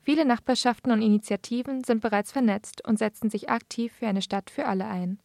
Viele 0.00 0.24
Nachbarschaften 0.24 0.92
und 0.92 1.02
Initiativen 1.02 1.84
sind 1.84 2.00
bereits 2.00 2.32
vernetzt 2.32 2.86
und 2.86 2.98
setzen 2.98 3.30
sich 3.30 3.50
aktiv 3.50 3.92
für 3.92 4.06
eine 4.06 4.22
Stadt 4.22 4.50
für 4.50 4.66
alle 4.66 4.86
ein. 4.86 5.18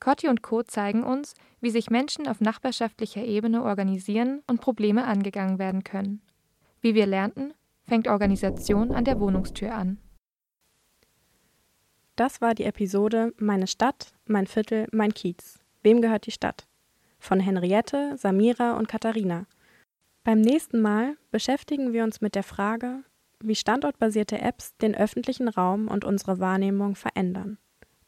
Cotti 0.00 0.28
und 0.28 0.42
Co. 0.42 0.62
zeigen 0.62 1.02
uns, 1.02 1.34
wie 1.60 1.70
sich 1.70 1.90
Menschen 1.90 2.28
auf 2.28 2.40
nachbarschaftlicher 2.40 3.24
Ebene 3.24 3.62
organisieren 3.64 4.42
und 4.46 4.60
Probleme 4.60 5.04
angegangen 5.04 5.58
werden 5.58 5.82
können. 5.82 6.22
Wie 6.80 6.94
wir 6.94 7.06
lernten, 7.06 7.52
fängt 7.88 8.06
Organisation 8.08 8.92
an 8.92 9.04
der 9.04 9.18
Wohnungstür 9.18 9.74
an. 9.74 9.98
Das 12.16 12.40
war 12.40 12.54
die 12.54 12.64
Episode 12.64 13.32
Meine 13.38 13.66
Stadt, 13.66 14.12
mein 14.26 14.46
Viertel, 14.46 14.86
mein 14.92 15.14
Kiez. 15.14 15.58
Wem 15.82 16.02
gehört 16.02 16.26
die 16.26 16.32
Stadt? 16.32 16.66
Von 17.18 17.40
Henriette, 17.40 18.16
Samira 18.16 18.76
und 18.76 18.88
Katharina. 18.88 19.46
Beim 20.24 20.40
nächsten 20.40 20.80
Mal 20.80 21.16
beschäftigen 21.30 21.92
wir 21.92 22.04
uns 22.04 22.20
mit 22.20 22.34
der 22.34 22.42
Frage, 22.42 23.04
wie 23.40 23.54
standortbasierte 23.54 24.40
Apps 24.40 24.76
den 24.76 24.94
öffentlichen 24.94 25.48
Raum 25.48 25.88
und 25.88 26.04
unsere 26.04 26.40
Wahrnehmung 26.40 26.94
verändern 26.94 27.58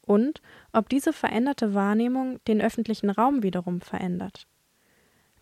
und 0.05 0.41
ob 0.73 0.89
diese 0.89 1.13
veränderte 1.13 1.73
Wahrnehmung 1.73 2.43
den 2.45 2.61
öffentlichen 2.61 3.09
Raum 3.09 3.43
wiederum 3.43 3.81
verändert. 3.81 4.47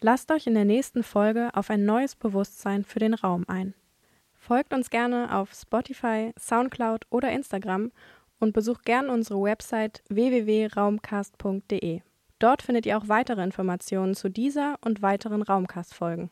Lasst 0.01 0.31
euch 0.31 0.47
in 0.47 0.53
der 0.53 0.65
nächsten 0.65 1.03
Folge 1.03 1.49
auf 1.53 1.69
ein 1.69 1.85
neues 1.85 2.15
Bewusstsein 2.15 2.83
für 2.83 2.99
den 2.99 3.13
Raum 3.13 3.45
ein. 3.47 3.73
Folgt 4.39 4.73
uns 4.73 4.89
gerne 4.89 5.35
auf 5.35 5.53
Spotify, 5.53 6.31
Soundcloud 6.39 7.05
oder 7.09 7.31
Instagram 7.31 7.91
und 8.39 8.53
besucht 8.53 8.85
gerne 8.85 9.11
unsere 9.11 9.41
Website 9.41 10.01
www.raumcast.de. 10.09 12.01
Dort 12.39 12.61
findet 12.61 12.85
ihr 12.85 12.97
auch 12.97 13.09
weitere 13.09 13.43
Informationen 13.43 14.15
zu 14.15 14.29
dieser 14.29 14.77
und 14.83 15.01
weiteren 15.01 15.41
Raumcast-Folgen. 15.41 16.31